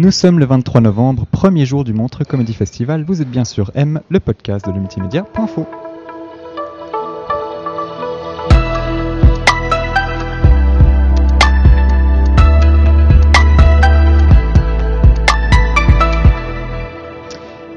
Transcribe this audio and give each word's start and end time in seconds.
Nous 0.00 0.12
sommes 0.12 0.38
le 0.38 0.46
23 0.46 0.80
novembre, 0.80 1.26
premier 1.26 1.66
jour 1.66 1.82
du 1.82 1.92
Montreux 1.92 2.24
Comedy 2.24 2.54
Festival. 2.54 3.02
Vous 3.02 3.20
êtes 3.20 3.28
bien 3.28 3.44
sûr 3.44 3.72
M, 3.74 4.00
le 4.08 4.20
podcast 4.20 4.64
de 4.64 4.70
multimédia.fo. 4.70 5.66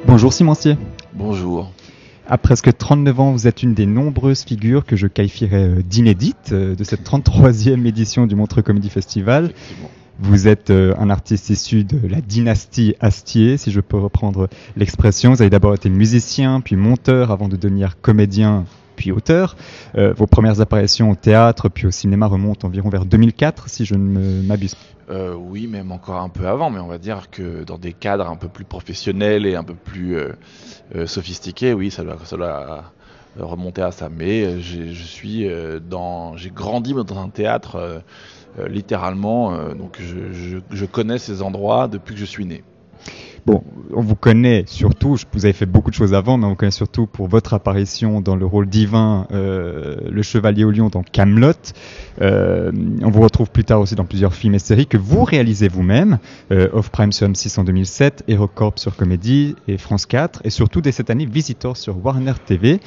Bonjour 0.06 0.32
Simoncier. 0.32 0.78
Bonjour. 1.16 1.72
À 2.28 2.38
presque 2.38 2.78
39 2.78 3.20
ans, 3.20 3.32
vous 3.32 3.48
êtes 3.48 3.64
une 3.64 3.74
des 3.74 3.88
nombreuses 3.88 4.44
figures 4.44 4.86
que 4.86 4.96
je 4.96 5.08
qualifierais 5.08 5.70
euh, 5.70 5.82
d'inédites 5.82 6.52
euh, 6.52 6.76
de 6.76 6.84
cette 6.84 7.02
33e 7.02 7.84
édition 7.88 8.28
du 8.28 8.36
Montreux 8.36 8.62
Comedy 8.62 8.92
Festival. 8.92 9.54
Vous 10.22 10.48
êtes 10.48 10.70
euh, 10.70 10.94
un 11.00 11.10
artiste 11.10 11.50
issu 11.50 11.84
de 11.84 12.08
la 12.08 12.22
dynastie 12.22 12.96
Astier, 13.00 13.58
si 13.58 13.72
je 13.72 13.80
peux 13.80 13.98
reprendre 13.98 14.50
l'expression. 14.78 15.32
Vous 15.34 15.42
avez 15.42 15.50
d'abord 15.50 15.74
été 15.74 15.90
musicien, 15.90 16.62
puis 16.62 16.76
monteur, 16.76 17.32
avant 17.32 17.50
de 17.50 17.56
devenir 17.56 18.00
comédien, 18.02 18.66
puis 18.96 19.12
auteur. 19.12 19.56
Euh, 19.96 20.14
vos 20.14 20.28
premières 20.28 20.62
apparitions 20.62 21.10
au 21.10 21.16
théâtre, 21.16 21.70
puis 21.70 21.88
au 21.88 21.92
cinéma 21.92 22.28
remontent 22.28 22.68
environ 22.68 22.90
vers 22.90 23.06
2004, 23.06 23.68
si 23.68 23.84
je 23.84 23.96
ne 23.96 24.44
m'abuse. 24.44 24.76
Euh, 25.10 25.34
oui, 25.34 25.66
même 25.66 25.92
encore 25.92 26.22
un 26.22 26.30
peu 26.30 26.48
avant, 26.48 26.70
mais 26.70 26.80
on 26.80 26.88
va 26.88 27.00
dire 27.00 27.32
que 27.32 27.64
dans 27.64 27.80
des 27.80 27.94
cadres 27.94 28.30
un 28.30 28.36
peu 28.36 28.48
plus 28.48 28.64
professionnels 28.64 29.48
et 29.48 29.56
un 29.56 29.64
peu 29.64 29.74
plus 29.74 30.16
euh, 30.16 31.08
sophistiqués, 31.08 31.74
oui, 31.74 31.90
ça 31.90 32.04
doit, 32.04 32.18
ça 32.26 32.38
doit 32.38 32.92
remonter 33.40 33.82
à 33.82 33.92
ça. 33.92 34.08
Mais 34.10 34.62
je 34.62 35.04
suis 35.04 35.50
dans, 35.90 36.38
j'ai 36.38 36.52
grandi 36.52 36.94
dans 36.94 37.20
un 37.20 37.30
théâtre 37.30 38.04
littéralement, 38.70 39.74
donc 39.74 40.00
je, 40.00 40.86
connais 40.86 41.18
ces 41.18 41.42
endroits 41.42 41.88
depuis 41.88 42.14
que 42.16 42.20
je 42.20 42.26
suis 42.26 42.46
né. 42.46 42.64
Bon, 43.48 43.64
on 43.92 44.02
vous 44.02 44.16
connaît 44.16 44.66
surtout, 44.68 45.18
vous 45.34 45.46
avez 45.46 45.54
fait 45.54 45.66
beaucoup 45.66 45.90
de 45.90 45.96
choses 45.96 46.14
avant, 46.14 46.38
mais 46.38 46.46
on 46.46 46.50
vous 46.50 46.56
connaît 46.56 46.70
surtout 46.70 47.08
pour 47.08 47.28
votre 47.28 47.56
apparition 47.56 48.22
dans 48.22 48.36
le 48.36 48.46
rôle 48.46 48.68
divin, 48.68 49.26
euh, 49.32 49.98
le 50.12 50.22
Chevalier 50.22 50.64
au 50.64 50.70
Lion 50.70 50.90
dans 50.90 51.02
Camelot. 51.02 51.54
Euh, 52.22 52.72
on 53.02 53.10
vous 53.10 53.22
retrouve 53.22 53.50
plus 53.50 53.64
tard 53.64 53.80
aussi 53.80 53.96
dans 53.96 54.06
plusieurs 54.06 54.36
films 54.36 54.54
et 54.54 54.60
séries 54.60 54.86
que 54.86 54.98
vous 54.98 55.24
réalisez 55.24 55.70
vous-même, 55.70 56.20
euh, 56.52 56.70
Off 56.72 56.92
Prime 56.92 57.12
sur 57.12 57.28
M6 57.28 57.60
en 57.60 57.64
2007, 57.64 58.26
HeroCorp 58.28 58.78
sur 58.78 58.96
Comédie 58.96 59.56
et 59.68 59.80
France 59.80 60.06
4, 60.06 60.42
et 60.44 60.52
surtout 60.52 60.82
dès 60.82 60.92
cette 60.92 61.10
année 61.10 61.26
Visitor 61.26 61.78
sur 61.78 62.06
Warner 62.06 62.34
TV. 62.46 62.80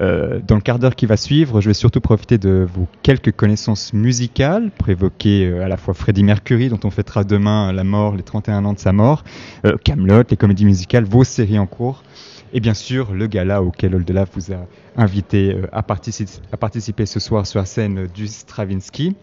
Euh, 0.00 0.38
dans 0.46 0.54
le 0.54 0.60
quart 0.60 0.78
d'heure 0.78 0.94
qui 0.94 1.06
va 1.06 1.16
suivre, 1.16 1.60
je 1.60 1.68
vais 1.68 1.74
surtout 1.74 2.00
profiter 2.00 2.38
de 2.38 2.66
vos 2.72 2.86
quelques 3.02 3.32
connaissances 3.32 3.92
musicales 3.92 4.70
pour 4.70 4.88
évoquer 4.90 5.46
euh, 5.46 5.64
à 5.64 5.68
la 5.68 5.76
fois 5.76 5.92
Freddie 5.92 6.22
Mercury, 6.22 6.68
dont 6.68 6.78
on 6.84 6.90
fêtera 6.90 7.24
demain 7.24 7.72
la 7.72 7.82
mort, 7.82 8.14
les 8.14 8.22
31 8.22 8.64
ans 8.64 8.74
de 8.74 8.78
sa 8.78 8.92
mort, 8.92 9.24
euh, 9.64 9.76
Camelot, 9.82 10.22
les 10.30 10.36
comédies 10.36 10.66
musicales, 10.66 11.04
vos 11.04 11.24
séries 11.24 11.58
en 11.58 11.66
cours, 11.66 12.04
et 12.52 12.60
bien 12.60 12.74
sûr 12.74 13.12
le 13.12 13.26
gala 13.26 13.60
auquel 13.60 13.94
Oldelaf 13.96 14.30
vous 14.34 14.52
a 14.52 14.66
invité 14.96 15.54
euh, 15.54 15.66
à, 15.72 15.82
partici 15.82 16.24
à, 16.52 16.56
participer 16.56 17.04
ce 17.04 17.18
soir 17.18 17.44
sur 17.46 17.58
la 17.58 17.66
scène 17.66 18.06
du 18.14 18.28
Stravinsky. 18.28 19.16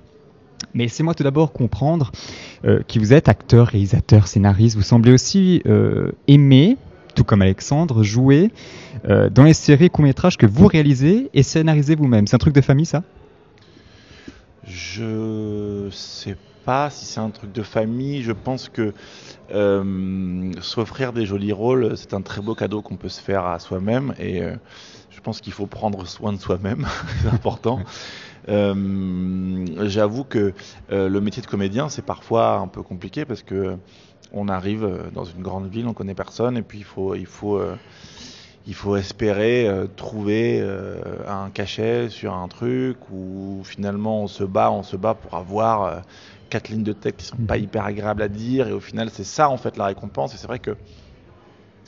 Mais 0.74 0.84
laissez-moi 0.84 1.14
tout 1.14 1.24
d'abord 1.24 1.52
comprendre 1.52 2.12
qui 2.88 2.98
vous 2.98 3.14
êtes, 3.14 3.30
acteur, 3.30 3.68
réalisateur, 3.68 4.26
scénariste. 4.26 4.78
Vous 4.78 4.84
semblez 4.84 5.12
aussi 5.12 5.62
aimer 6.28 6.78
tout 7.16 7.24
comme 7.24 7.42
Alexandre, 7.42 8.04
jouer 8.04 8.52
euh, 9.10 9.30
dans 9.30 9.44
les 9.44 9.54
séries 9.54 9.90
courts-métrages 9.90 10.38
que 10.38 10.46
vous 10.46 10.68
réalisez 10.68 11.30
et 11.34 11.42
scénarisez 11.42 11.96
vous-même. 11.96 12.28
C'est 12.28 12.36
un 12.36 12.40
truc 12.40 12.54
de 12.54 12.62
famille, 12.62 12.86
ça? 12.86 13.02
Je 14.68 15.88
sais 15.92 16.36
pas 16.66 16.90
si 16.90 17.06
c'est 17.06 17.20
un 17.20 17.30
truc 17.30 17.52
de 17.52 17.64
famille. 17.64 18.22
Je 18.22 18.32
pense 18.32 18.70
que 18.70 18.94
euh, 19.54 20.52
s'offrir 20.62 21.14
des 21.14 21.26
jolis 21.26 21.54
rôles, 21.54 21.98
c'est 21.98 22.14
un 22.14 22.22
très 22.22 22.42
beau 22.42 22.56
cadeau 22.56 22.82
qu'on 22.82 22.98
peut 22.98 23.10
se 23.10 23.22
faire 23.22 23.46
à 23.46 23.60
soi-même. 23.60 24.14
Et 24.20 24.42
euh, 24.42 24.56
je 25.10 25.22
pense 25.22 25.42
qu'il 25.42 25.54
faut 25.54 25.68
prendre 25.68 26.06
soin 26.06 26.34
de 26.34 26.40
soi-même, 26.40 26.86
c'est 27.22 27.30
important. 27.30 27.80
J'avoue 28.48 30.24
que 30.24 30.54
le 30.90 31.20
métier 31.20 31.42
de 31.42 31.48
comédien, 31.48 31.90
c'est 31.90 32.06
parfois 32.06 32.58
un 32.58 32.68
peu 32.68 32.84
compliqué 32.84 33.26
parce 33.26 33.42
que 33.42 33.78
on 34.32 34.48
arrive 34.50 34.88
dans 35.14 35.24
une 35.26 35.42
grande 35.42 35.70
ville, 35.70 35.88
on 35.88 35.94
connaît 35.94 36.16
personne, 36.16 36.58
et 36.58 36.62
puis 36.62 36.80
il 36.80 36.84
faut, 36.84 37.16
il 37.16 37.26
faut, 37.26 37.58
euh, 37.58 37.76
il 38.68 38.74
faut 38.74 38.96
espérer 38.96 39.68
euh, 39.68 39.86
trouver 39.88 40.60
euh, 40.62 40.98
un 41.28 41.50
cachet 41.50 42.10
sur 42.10 42.34
un 42.34 42.48
truc 42.48 42.98
où 43.12 43.62
finalement 43.64 44.24
on 44.24 44.28
se 44.28 44.44
bat, 44.44 44.72
on 44.72 44.84
se 44.84 44.96
bat 44.96 45.14
pour 45.14 45.36
avoir 45.36 45.84
euh, 45.84 46.00
quatre 46.50 46.70
lignes 46.70 46.84
de 46.84 46.94
texte 46.94 47.20
qui 47.20 47.26
sont 47.28 47.44
pas 47.46 47.58
hyper 47.58 47.86
agréables 47.86 48.22
à 48.22 48.28
dire, 48.28 48.68
et 48.68 48.72
au 48.72 48.80
final 48.80 49.10
c'est 49.12 49.24
ça 49.24 49.50
en 49.50 49.58
fait 49.58 49.78
la 49.78 49.86
récompense, 49.86 50.34
et 50.34 50.38
c'est 50.38 50.48
vrai 50.48 50.60
que 50.60 50.76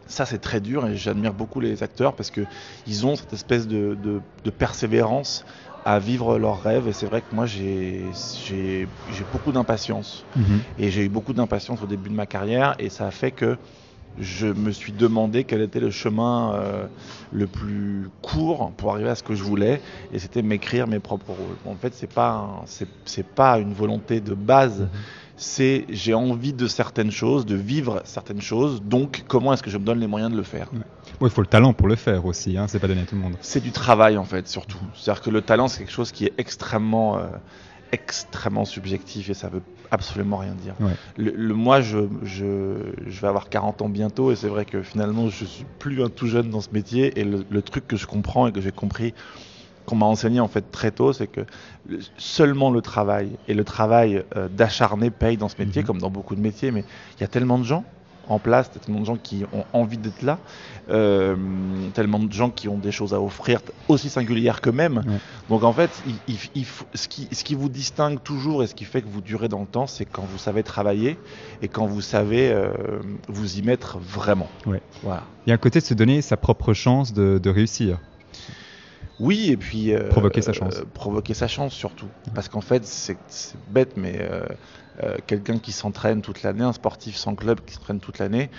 ça 0.06 0.26
c'est 0.26 0.40
très 0.40 0.62
dur, 0.62 0.86
et 0.88 0.96
j'admire 0.96 1.34
beaucoup 1.34 1.60
les 1.60 1.82
acteurs 1.84 2.14
parce 2.14 2.30
que 2.30 2.42
ils 2.86 3.06
ont 3.06 3.16
cette 3.16 3.34
espèce 3.34 3.68
de, 3.68 3.96
de, 3.96 4.22
de 4.44 4.50
persévérance 4.52 5.46
à 5.88 6.00
vivre 6.00 6.38
leurs 6.38 6.62
rêves. 6.62 6.90
Et 6.90 6.94
c'est 6.94 7.06
vrai 7.06 7.22
que 7.22 7.34
moi, 7.34 7.46
j'ai 7.46 8.12
beaucoup 9.32 9.54
d'impatience. 9.54 10.26
Mhm. 10.36 10.60
Et 10.78 10.92
j'ai 10.92 11.06
eu 11.06 11.10
beaucoup 11.10 11.32
d'impatience 11.32 11.82
au 11.82 11.88
début 11.88 12.10
de 12.10 12.14
ma 12.14 12.26
carrière. 12.26 12.76
Et 12.78 12.90
ça 12.90 13.08
a 13.08 13.12
fait 13.12 13.32
que 13.32 13.58
je 14.18 14.48
me 14.48 14.72
suis 14.72 14.92
demandé 14.92 15.46
quel 15.46 15.62
était 15.62 15.80
le 15.80 15.92
chemin 15.92 16.56
euh, 16.56 16.88
le 17.32 17.48
plus 17.48 18.10
court 18.22 18.74
pour 18.76 18.92
arriver 18.92 19.10
à 19.10 19.16
ce 19.16 19.24
que 19.24 19.34
je 19.34 19.44
voulais. 19.44 19.82
Et 20.12 20.20
c'était 20.20 20.42
m'écrire 20.42 20.88
mes 20.88 21.00
propres 21.00 21.32
rôles. 21.32 21.56
En 21.64 21.78
fait, 21.78 21.94
c'est 21.94 22.14
pas, 22.14 22.66
c'est 23.06 23.36
pas 23.36 23.58
une 23.58 23.72
volonté 23.72 24.20
de 24.20 24.34
base. 24.34 24.90
C'est 25.40 25.86
j'ai 25.90 26.14
envie 26.16 26.52
de 26.54 26.68
certaines 26.68 27.12
choses, 27.12 27.46
de 27.46 27.56
vivre 27.56 28.02
certaines 28.06 28.42
choses. 28.42 28.82
Donc, 28.82 29.24
comment 29.28 29.54
est-ce 29.54 29.62
que 29.62 29.70
je 29.70 29.78
me 29.78 29.86
donne 29.86 30.00
les 30.00 30.08
moyens 30.08 30.32
de 30.32 30.38
le 30.38 30.44
faire? 30.44 30.70
Ouais. 30.74 30.80
Il 31.22 31.30
faut 31.30 31.42
le 31.42 31.48
talent 31.48 31.74
pour 31.74 31.88
le 31.88 31.96
faire 31.96 32.26
aussi, 32.26 32.58
hein, 32.58 32.66
c'est 32.68 32.80
pas 32.80 32.88
donné 32.88 33.02
à 33.02 33.06
tout 33.06 33.16
le 33.16 33.22
monde. 33.22 33.36
C'est 33.42 33.62
du 33.62 33.72
travail 33.72 34.18
en 34.18 34.26
fait, 34.26 34.48
surtout. 34.48 34.80
C'est-à-dire 34.96 35.22
que 35.22 35.30
le 35.30 35.42
talent, 35.42 35.68
c'est 35.68 35.80
quelque 35.84 35.92
chose 35.94 36.12
qui 36.12 36.26
est 36.26 36.34
extrêmement, 36.40 37.18
euh, 37.18 37.28
extrêmement 37.92 38.66
subjectif 38.66 39.30
et 39.30 39.34
ça 39.34 39.48
veut 39.50 39.62
absolument 39.92 40.38
rien 40.38 40.54
dire. 40.54 40.74
Ouais. 40.80 40.92
Le, 41.18 41.32
le- 41.32 41.54
moi, 41.54 41.82
je, 41.82 42.00
je, 42.24 42.76
je 43.08 43.22
vais 43.22 43.28
avoir 43.28 43.50
40 43.50 43.82
ans 43.82 43.90
bientôt 43.90 44.32
et 44.32 44.36
c'est 44.36 44.50
vrai 44.50 44.66
que 44.66 44.82
finalement, 44.84 45.30
je 45.30 45.46
suis 45.46 45.66
plus 45.80 46.04
un 46.04 46.10
tout 46.10 46.28
jeune 46.28 46.50
dans 46.50 46.62
ce 46.62 46.70
métier 46.74 47.18
et 47.20 47.24
le, 47.24 47.46
le 47.50 47.62
truc 47.62 47.88
que 47.88 47.96
je 47.96 48.06
comprends 48.06 48.48
et 48.48 48.52
que 48.52 48.60
j'ai 48.60 48.72
compris 48.72 49.14
qu'on 49.88 49.96
m'a 49.96 50.06
enseigné 50.06 50.40
en 50.42 50.48
fait 50.50 50.70
très 50.72 50.92
tôt, 50.92 51.14
c'est 51.14 51.28
que 51.28 51.42
le- 51.90 52.00
seulement 52.18 52.70
le 52.70 52.82
travail 52.82 53.32
et 53.48 53.54
le 53.56 53.64
travail 53.64 54.24
euh, 54.36 54.48
d'acharné 54.50 55.10
paye 55.10 55.38
dans 55.38 55.50
ce 55.50 55.56
métier, 55.58 55.82
Mhm. 55.82 55.88
comme 55.88 55.98
dans 56.00 56.12
beaucoup 56.12 56.36
de 56.36 56.42
métiers, 56.42 56.70
mais 56.72 56.84
il 57.18 57.22
y 57.22 57.24
a 57.24 57.28
tellement 57.28 57.58
de 57.58 57.64
gens 57.64 57.84
en 58.30 58.40
place, 58.40 58.70
tellement 58.70 59.00
de 59.00 59.06
gens 59.06 59.16
qui 59.16 59.46
ont 59.54 59.64
envie 59.72 59.98
d'être 59.98 60.22
là, 60.22 60.38
euh, 60.90 61.36
tellement 61.94 62.20
de 62.20 62.30
gens 62.34 62.50
qui 62.50 62.68
ont 62.68 62.78
des 62.78 62.92
choses 62.92 63.14
à 63.14 63.22
offrir 63.22 63.62
aussi 63.88 64.10
singulières 64.10 64.60
qu'eux-mêmes. 64.60 64.98
Ouais. 65.08 65.20
Donc 65.48 65.64
en 65.64 65.72
fait, 65.72 65.90
il, 66.06 66.16
il- 66.28 66.50
il 66.56 66.66
faut- 66.66 66.84
ce, 66.94 67.08
qui, 67.08 67.30
ce 67.32 67.46
qui 67.46 67.56
vous 67.56 67.70
distingue 67.70 68.22
toujours 68.22 68.64
et 68.64 68.68
ce 68.68 68.76
qui 68.76 68.84
fait 68.84 69.02
que 69.02 69.08
vous 69.08 69.22
durez 69.22 69.48
dans 69.48 69.62
le 69.62 69.66
temps, 69.68 69.88
c'est 69.88 70.04
quand 70.04 70.24
vous 70.30 70.38
savez 70.38 70.64
travailler 70.64 71.18
et 71.62 71.70
quand 71.70 71.86
vous 71.86 72.02
savez 72.02 72.52
euh, 72.52 72.72
vous 73.30 73.58
y 73.58 73.62
mettre 73.62 73.98
vraiment. 74.00 74.50
Ouais. 74.66 74.82
Voilà. 75.04 75.24
Il 75.46 75.50
y 75.50 75.54
a 75.54 75.56
un 75.56 75.60
côté 75.60 75.80
de 75.80 75.86
se 75.86 75.94
donner 75.94 76.22
sa 76.22 76.36
propre 76.36 76.74
chance 76.74 77.14
de, 77.14 77.40
de 77.42 77.50
réussir. 77.50 78.00
Oui, 79.20 79.50
et 79.50 79.58
puis 79.58 79.94
euh, 79.94 80.10
Provoquer 80.10 80.42
sa 80.42 80.54
chance. 80.54 80.78
euh, 80.78 80.86
provoquer 80.94 81.34
sa 81.34 81.48
chance 81.48 81.74
surtout, 81.74 82.06
parce 82.36 82.50
qu'en 82.50 82.62
fait 82.62 82.86
c'est 82.86 83.18
bête, 83.68 83.98
mais 83.98 84.20
euh, 84.22 84.46
quelqu'un 85.26 85.58
qui 85.58 85.72
s'entraîne 85.72 86.22
toute 86.22 86.44
l'année, 86.44 86.64
un 86.64 86.74
sportif 86.74 87.16
sans 87.16 87.34
club 87.36 87.60
qui 87.66 87.74
s'entraîne 87.74 88.00
toute 88.00 88.20
l'année, 88.20 88.50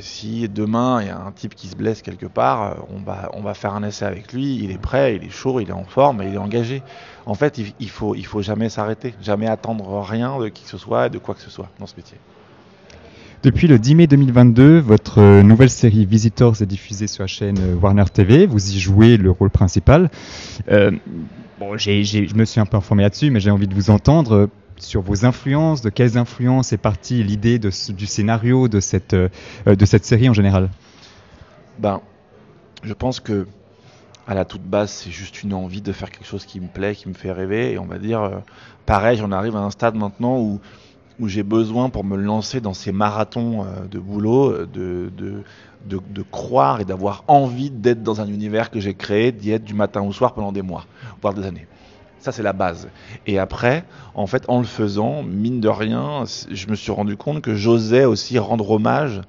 si 0.00 0.48
demain 0.48 1.02
il 1.02 1.08
y 1.08 1.10
a 1.10 1.18
un 1.18 1.32
type 1.32 1.54
qui 1.54 1.68
se 1.68 1.76
blesse 1.76 2.00
quelque 2.02 2.26
part, 2.26 2.86
on 2.88 3.00
va 3.02 3.30
on 3.34 3.42
va 3.42 3.52
faire 3.54 3.74
un 3.74 3.82
essai 3.82 4.04
avec 4.06 4.32
lui, 4.32 4.56
il 4.62 4.70
est 4.70 4.78
prêt, 4.78 5.16
il 5.16 5.24
est 5.24 5.30
chaud, 5.30 5.60
il 5.60 5.68
est 5.68 5.72
en 5.72 5.84
forme, 5.84 6.22
il 6.22 6.34
est 6.34 6.38
engagé. 6.38 6.82
En 7.26 7.34
fait, 7.34 7.58
il, 7.58 7.74
il 7.78 7.90
faut 7.90 8.14
il 8.14 8.24
faut 8.26 8.40
jamais 8.42 8.68
s'arrêter, 8.70 9.14
jamais 9.20 9.46
attendre 9.46 10.00
rien 10.00 10.38
de 10.38 10.48
qui 10.48 10.64
que 10.64 10.70
ce 10.70 10.78
soit, 10.78 11.06
et 11.06 11.10
de 11.10 11.18
quoi 11.18 11.34
que 11.34 11.42
ce 11.42 11.50
soit 11.50 11.72
dans 11.78 11.86
ce 11.86 11.94
métier. 11.96 12.22
Depuis 13.44 13.66
le 13.68 13.78
10 13.78 13.94
mai 13.94 14.06
2022, 14.06 14.78
votre 14.78 15.20
euh, 15.20 15.42
nouvelle 15.42 15.68
série 15.68 16.06
Visitors 16.06 16.62
est 16.62 16.66
diffusée 16.66 17.06
sur 17.06 17.24
la 17.24 17.26
chaîne 17.26 17.58
euh, 17.60 17.74
Warner 17.74 18.06
TV. 18.10 18.46
Vous 18.46 18.70
y 18.74 18.80
jouez 18.80 19.18
le 19.18 19.30
rôle 19.30 19.50
principal. 19.50 20.10
Euh, 20.70 20.90
bon, 21.60 21.76
j'ai- 21.76 22.04
j'ai- 22.04 22.26
je 22.26 22.34
me 22.36 22.46
suis 22.46 22.58
un 22.58 22.64
peu 22.64 22.78
informé 22.78 23.02
là-dessus, 23.02 23.30
mais 23.30 23.40
j'ai 23.40 23.50
envie 23.50 23.68
de 23.68 23.74
vous 23.74 23.90
entendre 23.90 24.48
sur 24.78 25.02
vos 25.02 25.26
influences. 25.26 25.82
De 25.82 25.90
quelles 25.90 26.16
influences 26.16 26.72
est 26.72 26.78
partie 26.78 27.22
l'idée 27.22 27.58
du 27.58 28.06
scénario 28.06 28.66
de 28.68 28.80
cette, 28.80 29.14
de 29.14 29.84
cette 29.84 30.06
série 30.06 30.30
en 30.30 30.34
général? 30.34 30.70
Ben, 31.78 32.00
je 32.82 32.94
pense 32.94 33.20
que 33.20 33.46
à 34.26 34.32
la 34.32 34.46
toute 34.46 34.62
base, 34.62 34.90
c'est 34.90 35.10
juste 35.10 35.42
une 35.42 35.52
envie 35.52 35.82
de 35.82 35.92
faire 35.92 36.10
quelque 36.10 36.26
chose 36.26 36.46
qui 36.46 36.60
me 36.60 36.68
plaît, 36.68 36.94
qui 36.94 37.10
me 37.10 37.14
fait 37.14 37.30
rêver. 37.30 37.72
Et 37.72 37.78
on 37.78 37.84
va 37.84 37.98
dire, 37.98 38.40
pareil, 38.86 39.18
j'en 39.18 39.32
arrive 39.32 39.54
à 39.54 39.60
un 39.60 39.70
stade 39.70 39.96
maintenant 39.96 40.38
où, 40.40 40.60
où 41.20 41.28
j'ai 41.28 41.42
besoin 41.42 41.90
pour 41.90 42.04
me 42.04 42.16
lancer 42.16 42.60
dans 42.60 42.74
ces 42.74 42.92
marathons 42.92 43.64
euh, 43.64 43.86
de 43.90 43.98
boulot, 43.98 44.50
euh, 44.50 44.66
de, 44.66 46.22
croire 46.30 46.80
et 46.80 46.84
d'avoir 46.84 47.24
envie 47.28 47.70
d'être 47.70 48.02
dans 48.02 48.20
un 48.20 48.26
univers 48.26 48.70
que 48.70 48.80
j'ai 48.80 48.94
créé, 48.94 49.32
d'y 49.32 49.52
être 49.52 49.64
du 49.64 49.74
matin 49.74 50.02
au 50.02 50.12
soir 50.12 50.34
pendant 50.34 50.52
des 50.52 50.62
mois, 50.62 50.86
voire 51.20 51.34
des 51.34 51.46
années. 51.46 51.66
Ça, 52.18 52.32
c'est 52.32 52.42
la 52.42 52.54
base. 52.54 52.88
Et 53.26 53.38
après, 53.38 53.84
en 54.14 54.26
fait, 54.26 54.44
en 54.48 54.58
le 54.58 54.64
faisant, 54.64 55.22
mine 55.22 55.60
de 55.60 55.68
rien, 55.68 56.24
je 56.50 56.66
me 56.68 56.74
suis 56.74 56.90
rendu 56.90 57.16
compte 57.16 57.42
que 57.42 57.54
j'osais 57.54 58.06
aussi 58.06 58.38
rendre 58.38 58.70
hommage 58.70 59.20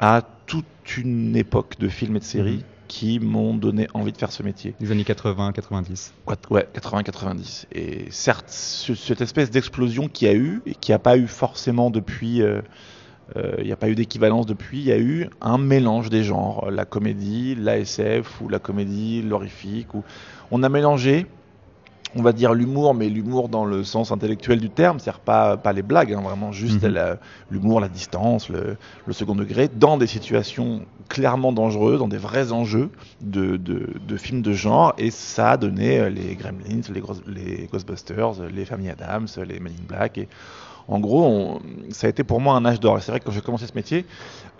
à 0.00 0.22
toute 0.46 0.96
une 0.96 1.36
époque 1.36 1.78
de 1.78 1.88
films 1.88 2.16
et 2.16 2.20
de 2.20 2.24
séries. 2.24 2.56
Mhm 2.56 2.77
qui 2.88 3.20
m'ont 3.20 3.54
donné 3.54 3.86
envie 3.94 4.12
de 4.12 4.16
faire 4.16 4.32
ce 4.32 4.42
métier. 4.42 4.74
Les 4.80 4.90
années 4.90 5.04
80, 5.04 5.52
90. 5.52 6.14
Ouais, 6.50 6.66
80, 6.72 7.02
90. 7.04 7.66
Et 7.72 8.06
certes, 8.10 8.48
cette 8.48 9.20
espèce 9.20 9.50
d'explosion 9.50 10.08
qu'il 10.08 10.26
y 10.26 10.30
a 10.30 10.34
eu, 10.34 10.62
et 10.66 10.74
qui 10.74 10.90
n'a 10.90 10.98
pas 10.98 11.16
eu 11.16 11.26
forcément 11.26 11.90
depuis, 11.90 12.42
euh, 12.42 12.60
euh, 13.36 13.54
il 13.58 13.66
n'y 13.66 13.72
a 13.72 13.76
pas 13.76 13.90
eu 13.90 13.94
d'équivalence 13.94 14.46
depuis, 14.46 14.78
il 14.78 14.86
y 14.86 14.92
a 14.92 14.98
eu 14.98 15.28
un 15.40 15.58
mélange 15.58 16.08
des 16.10 16.24
genres, 16.24 16.70
la 16.70 16.86
comédie, 16.86 17.54
l'ASF 17.54 18.40
ou 18.40 18.48
la 18.48 18.58
comédie, 18.58 19.22
l'horrifique. 19.22 19.94
Ou... 19.94 20.02
On 20.50 20.62
a 20.62 20.68
mélangé 20.68 21.26
on 22.16 22.22
va 22.22 22.32
dire 22.32 22.54
l'humour, 22.54 22.94
mais 22.94 23.08
l'humour 23.08 23.48
dans 23.48 23.64
le 23.64 23.84
sens 23.84 24.12
intellectuel 24.12 24.60
du 24.60 24.70
terme, 24.70 24.98
c'est-à-dire 24.98 25.20
pas, 25.20 25.56
pas 25.56 25.72
les 25.72 25.82
blagues, 25.82 26.12
hein, 26.12 26.20
vraiment 26.20 26.52
juste 26.52 26.82
mhm. 26.82 27.18
l'humour, 27.50 27.80
la, 27.80 27.88
distance, 27.88 28.48
le, 28.48 28.76
second 29.10 29.34
degré, 29.34 29.68
dans 29.68 29.96
des 29.96 30.06
situations 30.06 30.82
clairement 31.08 31.52
dangereuses, 31.52 31.98
dans 31.98 32.08
des 32.08 32.18
vrais 32.18 32.52
enjeux 32.52 32.90
de, 33.20 33.56
de, 33.56 34.16
films 34.16 34.42
de 34.42 34.52
genre, 34.52 34.94
et 34.98 35.10
ça 35.10 35.52
a 35.52 35.56
donné 35.56 35.98
euh, 35.98 36.10
les 36.10 36.34
Gremlins, 36.34 36.82
les, 36.92 37.02
les 37.26 37.68
Ghostbusters, 37.70 38.42
les 38.52 38.64
Family 38.64 38.90
Adams, 38.90 39.26
les 39.46 39.60
Men 39.60 39.72
in 39.72 39.86
Black, 39.86 40.18
et 40.18 40.28
en 40.88 41.00
gros, 41.00 41.60
ça 41.90 42.06
a 42.06 42.10
été 42.10 42.24
pour 42.24 42.40
moi 42.40 42.54
un 42.56 42.64
âge 42.64 42.80
d'or. 42.80 42.96
Et 42.96 43.02
c'est 43.02 43.12
vrai 43.12 43.20
que 43.20 43.26
quand 43.26 43.32
j'ai 43.32 43.42
commencé 43.42 43.66
ce 43.66 43.74
métier, 43.74 44.06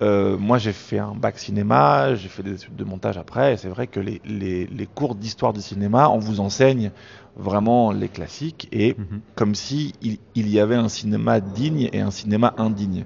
euh, 0.02 0.36
moi 0.36 0.58
j'ai 0.58 0.74
fait 0.74 0.98
un 0.98 1.14
bac 1.14 1.38
cinéma, 1.38 2.14
j'ai 2.14 2.28
fait 2.28 2.42
des 2.42 2.52
études 2.52 2.76
de 2.76 2.84
montage 2.84 3.16
après, 3.16 3.54
et 3.54 3.56
c'est 3.56 3.68
vrai 3.68 3.86
que 3.86 3.98
les, 3.98 4.20
les, 4.26 4.66
les 4.66 4.86
cours 4.86 5.14
d'histoire 5.14 5.54
du 5.54 5.62
cinéma, 5.62 6.10
on 6.10 6.18
vous 6.18 6.40
enseigne 6.40 6.90
vraiment 7.36 7.92
les 7.92 8.08
classiques, 8.08 8.68
et 8.72 8.94
mhm. 8.98 9.20
comme 9.34 9.54
si 9.54 9.94
il, 10.02 10.18
il, 10.34 10.48
y 10.50 10.60
avait 10.60 10.74
un 10.76 10.90
cinéma 10.90 11.40
digne 11.40 11.88
et 11.92 12.00
un 12.00 12.10
cinéma 12.10 12.52
indigne. 12.58 13.04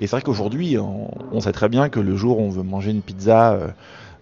Et 0.00 0.06
c'est 0.06 0.16
vrai 0.16 0.22
qu'aujourd'hui, 0.22 0.78
on, 0.78 1.40
sait 1.40 1.52
très 1.52 1.68
bien 1.68 1.90
que 1.90 2.00
le 2.00 2.16
jour 2.16 2.38
où 2.38 2.42
on 2.42 2.48
veut 2.48 2.62
manger 2.62 2.90
une 2.90 3.02
pizza 3.02 3.52
euh, 3.52 3.68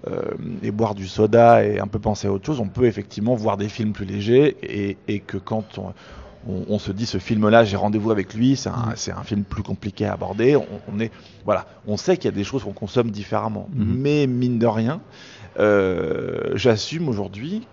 euh, 0.08 0.22
et 0.62 0.72
boire 0.72 0.94
du 0.94 1.06
soda 1.06 1.64
et 1.64 1.78
un 1.78 1.86
peu 1.86 1.98
penser 1.98 2.26
à 2.26 2.32
autre 2.32 2.44
chose, 2.44 2.58
on 2.58 2.68
peut 2.68 2.86
effectivement 2.86 3.34
voir 3.34 3.56
des 3.56 3.68
films 3.68 3.92
plus 3.92 4.06
légers, 4.06 4.56
et, 4.62 4.96
et 5.06 5.20
que 5.20 5.36
quand 5.36 5.78
on, 5.78 5.92
on, 6.48 6.78
se 6.78 6.90
dit 6.90 7.06
ce 7.06 7.18
film-là, 7.18 7.64
j'ai 7.64 7.76
rendez-vous 7.76 8.10
avec 8.10 8.34
lui, 8.34 8.56
c'est 8.56 8.70
un, 8.70 9.24
film 9.24 9.44
plus 9.44 9.62
compliqué 9.62 10.06
à 10.06 10.14
aborder. 10.14 10.56
On, 10.56 10.98
est, 10.98 11.12
voilà, 11.44 11.66
on 11.86 11.96
sait 11.96 12.16
qu'il 12.16 12.26
y 12.26 12.34
a 12.34 12.36
des 12.36 12.44
choses 12.44 12.64
qu'on 12.64 12.72
consomme 12.72 13.10
différemment, 13.10 13.68
mm-hmm. 13.74 13.84
mais 13.84 14.26
mine 14.26 14.58
de 14.58 14.66
rien, 14.66 15.00
euh, 15.58 16.52
j'assume 16.54 17.08
aujourd'hui 17.08 17.66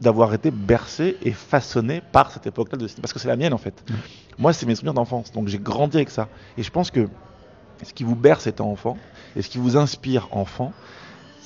d'avoir 0.00 0.34
été 0.34 0.50
bercé 0.50 1.16
et 1.22 1.32
façonné 1.32 2.02
par 2.12 2.30
cette 2.30 2.46
époque-là 2.46 2.78
de 2.78 2.86
cinéma, 2.86 3.02
parce 3.02 3.12
que 3.12 3.18
c'est 3.18 3.28
la 3.28 3.36
mienne 3.36 3.54
en 3.54 3.58
fait. 3.58 3.84
Moi, 4.38 4.52
c'est 4.52 4.66
mes 4.66 4.74
souvenirs 4.74 4.94
d'enfance, 4.94 5.30
donc 5.32 5.48
j'ai 5.48 5.58
grandi 5.58 5.98
avec 5.98 6.10
ça. 6.10 6.28
Et 6.58 6.62
je 6.62 6.70
pense 6.70 6.90
que 6.90 7.08
ce 7.82 7.92
qui 7.92 8.04
vous 8.04 8.16
berce 8.16 8.46
étant 8.46 8.70
enfant, 8.70 8.96
et 9.36 9.42
ce 9.42 9.48
qui 9.48 9.58
vous 9.58 9.76
inspire 9.76 10.28
enfant, 10.30 10.72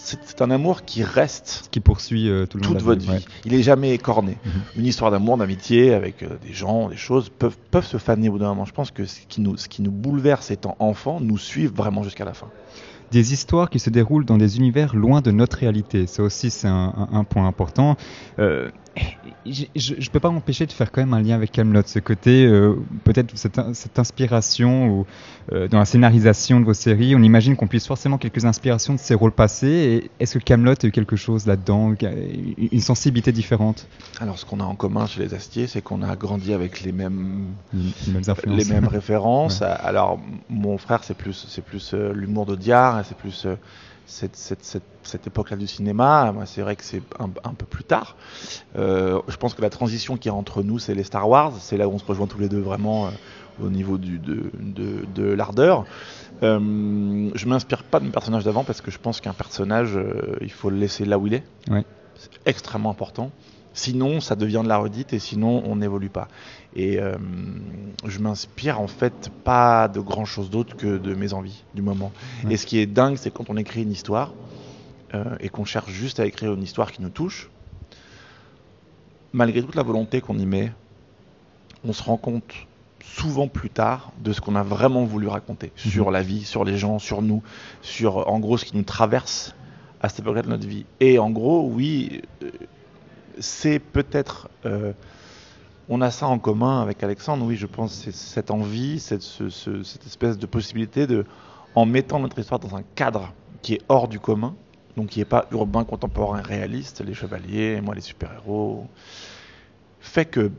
c'est 0.01 0.43
un 0.43 0.51
amour 0.51 0.85
qui 0.85 1.03
reste. 1.03 1.69
Qui 1.71 1.81
poursuit 1.81 2.29
euh, 2.29 2.47
tout 2.47 2.59
le 2.59 2.65
toute 2.65 2.83
votre 2.83 3.01
vie. 3.01 3.25
Il 3.45 3.55
est 3.55 3.63
jamais 3.63 3.93
écorné. 3.93 4.39
Mhm. 4.45 4.53
Une 4.77 4.87
histoire 4.87 5.11
d'amour, 5.11 5.37
d'amitié 5.37 5.93
avec 5.93 6.23
euh, 6.23 6.39
des 6.47 6.53
gens, 6.53 6.89
des 6.89 6.97
choses 6.97 7.29
peuvent, 7.29 7.57
peuvent 7.71 7.87
se 7.87 7.99
faner 7.99 8.29
au 8.29 8.33
bout 8.33 8.39
d'un 8.39 8.49
moment. 8.49 8.65
Je 8.65 8.73
pense 8.73 8.91
que 8.91 9.05
ce 9.05 9.21
qui 9.29 9.41
nous, 9.41 9.57
ce 9.57 9.69
qui 9.69 9.83
nous 9.83 9.91
bouleverse 9.91 10.51
étant 10.51 10.77
enfant 10.79 11.21
nous 11.21 11.39
suivent 11.39 11.75
vraiment 11.75 12.03
jusqu'à 12.03 12.25
la 12.25 12.35
fin 12.35 12.49
des 13.11 13.33
histoires 13.33 13.71
qui 13.71 13.79
se 13.79 13.91
déroulent 13.91 14.25
dans 14.25 14.37
des 14.37 14.59
univers 14.59 14.95
loin 14.95 15.21
de 15.21 15.31
notre 15.31 15.59
réalité. 15.59 16.07
Ça 16.07 16.23
aussi, 16.23 16.51
c'est 16.51 16.69
un, 16.69 17.25
point 17.29 17.47
important. 17.47 17.97
Euh, 18.39 18.71
je 19.47 19.95
ne 19.95 20.11
peux 20.11 20.21
pas 20.21 20.31
m'empêcher 20.31 20.67
de 20.67 20.73
faire 20.73 20.91
quand 20.91 21.01
même 21.01 21.15
un 21.15 21.23
lien 21.23 21.35
avec 21.35 21.53
Camelot, 21.53 21.83
ce 21.87 21.99
côté, 21.99 22.47
euh, 22.47 22.75
peut-être 23.05 23.37
cette, 23.37 23.61
cette, 23.75 23.99
inspiration 23.99 24.89
ou 24.89 25.07
euh, 25.53 25.69
dans 25.69 25.79
la 25.79 25.85
scénarisation 25.85 26.61
de 26.61 26.65
vos 26.65 26.75
séries, 26.75 27.15
on 27.15 27.23
imagine 27.23 27.57
qu'on 27.57 27.67
puisse 27.67 27.87
forcément 27.87 28.19
quelques 28.19 28.45
inspirations 28.45 28.95
de 28.95 28.99
ces 28.99 29.15
rôles 29.15 29.33
passés. 29.33 30.11
Est-ce 30.21 30.39
que 30.39 30.45
Camelot 30.45 30.75
a 30.83 30.87
eu 30.87 30.91
quelque 30.91 31.17
chose 31.17 31.47
là-dedans, 31.47 31.95
une 32.59 32.81
sensibilité 32.81 33.33
différente? 33.33 33.87
Alors, 34.21 34.39
ce 34.39 34.45
qu'on 34.45 34.61
a 34.61 34.65
en 34.65 34.75
commun 34.75 35.07
chez 35.07 35.23
les 35.23 35.35
Astiers, 35.35 35.67
c'est 35.67 35.83
qu'on 35.83 36.03
a 36.03 36.17
grandi 36.17 36.53
avec 36.53 36.83
les 36.83 36.93
mêmes, 36.93 37.47
les 37.73 38.13
mêmes, 38.13 38.23
les 38.47 38.65
mêmes 38.65 38.89
références. 38.89 39.63
Alors, 39.63 40.21
mon 40.49 40.79
frère, 40.79 41.05
c'est 41.05 41.17
plus, 41.17 41.47
c'est 41.49 41.65
plus 41.65 41.95
euh, 41.95 42.13
l'humour 42.13 42.47
de 42.47 42.57
Diard, 42.57 43.03
c'est 43.07 43.17
plus 43.17 43.47
cette, 44.09 44.37
cette, 44.37 44.83
cette, 45.03 45.27
époque-là 45.27 45.57
du 45.57 45.67
cinéma. 45.67 46.33
Moi, 46.33 46.47
c'est 46.47 46.63
vrai 46.63 46.77
que 46.77 46.83
c'est 46.83 47.03
un, 47.19 47.31
un, 47.45 47.55
peu 47.55 47.67
plus 47.67 47.85
tard. 47.85 48.17
Euh, 48.77 49.21
je 49.29 49.37
pense 49.37 49.55
que 49.55 49.63
la 49.63 49.71
transition 49.71 50.17
qui 50.17 50.29
est 50.29 50.33
entre 50.33 50.63
nous, 50.63 50.79
c'est 50.79 50.95
les 50.95 51.05
Star 51.05 51.29
Wars. 51.29 51.53
C'est 51.61 51.77
là 51.77 51.89
où 51.89 51.93
on 51.93 51.99
se 51.99 52.05
rejoint 52.05 52.27
tous 52.27 52.39
les 52.39 52.49
deux 52.49 52.61
vraiment 52.61 53.07
euh, 53.07 53.11
au 53.63 53.69
niveau 53.69 53.99
du, 53.99 54.19
de, 54.19 54.51
de, 54.61 55.05
de 55.15 55.25
l'ardeur. 55.25 55.85
Euh, 56.43 57.31
je 57.35 57.47
m'inspire 57.47 57.85
pas 57.85 58.01
de 58.01 58.09
personnage 58.09 58.45
d'avant 58.45 58.65
parce 58.65 58.81
que 58.81 58.91
je 58.91 58.99
pense 58.99 59.21
qu'un 59.21 59.33
personnage, 59.33 59.97
euh, 59.97 60.37
il 60.41 60.53
faut 60.53 60.71
le 60.71 60.77
laisser 60.77 61.05
là 61.05 61.19
où 61.19 61.27
il 61.27 61.35
est. 61.35 61.45
Ouais. 61.71 61.85
C'est 62.17 62.31
extrêmement 62.47 62.91
important. 62.91 63.31
Sinon, 63.75 64.21
ça 64.21 64.35
devient 64.35 64.63
de 64.65 64.69
la 64.69 64.79
redite 64.79 65.13
et 65.13 65.19
sinon, 65.19 65.63
on 65.67 65.77
n'évolue 65.77 66.09
pas. 66.09 66.29
Et 66.77 66.99
euh, 67.01 67.17
je 68.05 68.19
m'inspire 68.19 68.81
en 68.81 68.87
fait 68.87 69.31
pas 69.45 69.89
de 69.89 70.01
grand 70.01 70.25
chose 70.25 70.51
d'autre 70.51 70.77
que 70.77 70.99
de 70.99 71.15
mes 71.15 71.33
envies 71.33 71.65
du 71.75 71.83
moment. 71.83 72.13
Et 72.51 72.57
ce 72.57 72.67
qui 72.67 72.79
est 72.79 72.87
dingue, 72.87 73.17
c'est 73.17 73.33
quand 73.33 73.51
on 73.51 73.57
écrit 73.57 73.83
une 73.83 73.91
histoire 73.91 74.33
euh, 75.15 75.25
et 75.41 75.49
qu'on 75.49 75.65
cherche 75.65 75.91
juste 75.91 76.21
à 76.21 76.27
écrire 76.27 76.53
une 76.53 76.63
histoire 76.63 76.93
qui 76.93 77.03
nous 77.03 77.09
touche, 77.09 77.51
malgré 79.33 79.63
toute 79.63 79.75
la 79.75 79.83
volonté 79.83 80.21
qu'on 80.21 80.39
y 80.39 80.47
met, 80.47 80.73
on 81.85 81.93
se 81.93 82.03
rend 82.03 82.17
compte 82.17 82.53
souvent 83.03 83.49
plus 83.49 83.71
tard 83.71 84.13
de 84.21 84.33
ce 84.33 84.41
qu'on 84.41 84.55
a 84.55 84.63
vraiment 84.63 85.05
voulu 85.05 85.27
raconter 85.27 85.73
mhm. 85.85 85.91
sur 85.91 86.11
la 86.11 86.23
vie, 86.23 86.45
sur 86.45 86.65
les 86.65 86.77
gens, 86.77 86.99
sur 86.99 87.23
nous, 87.23 87.43
sur 87.83 88.29
en 88.29 88.39
gros 88.39 88.59
ce 88.59 88.65
qui 88.65 88.77
nous 88.77 88.83
traverse 88.85 89.55
à 90.01 90.09
cette 90.09 90.21
époque 90.21 90.43
de 90.43 90.49
notre 90.49 90.67
vie. 90.67 90.85
Et 91.01 91.19
en 91.19 91.31
gros, 91.31 91.67
oui, 91.67 92.23
euh, 92.43 92.51
c'est 93.39 93.79
peut-être. 93.79 94.49
Euh, 94.67 94.93
on 95.89 96.01
a 96.01 96.11
ça 96.11 96.27
en 96.27 96.39
commun 96.39 96.83
avec 96.83 97.03
Alexandre, 97.03 97.45
oui, 97.47 97.57
je 97.57 97.67
pense, 97.67 97.93
c'est 97.93 98.15
cette 98.15 98.51
envie, 98.51 99.01
cette, 99.01 99.23
espèce 100.07 100.39
de 100.39 100.47
possibilité 100.47 101.07
de, 101.07 101.25
en 101.75 101.87
mettant 101.87 102.21
notre 102.21 102.39
histoire 102.39 102.61
dans 102.61 102.77
un 102.77 102.83
cadre 102.95 103.33
qui 103.63 103.75
est 103.75 103.81
hors 103.89 104.09
du 104.09 104.21
commun, 104.21 104.55
donc 104.97 105.09
qui 105.09 105.21
n'est 105.21 105.25
pas 105.25 105.47
urbain, 105.51 105.85
contemporain, 105.85 106.43
réaliste, 106.43 107.03
les 107.05 107.15
chevaliers, 107.15 107.81
moi 107.81 107.95
les 107.95 108.01
super-héros, 108.01 108.87
fait 110.01 110.27
que, 110.27 110.51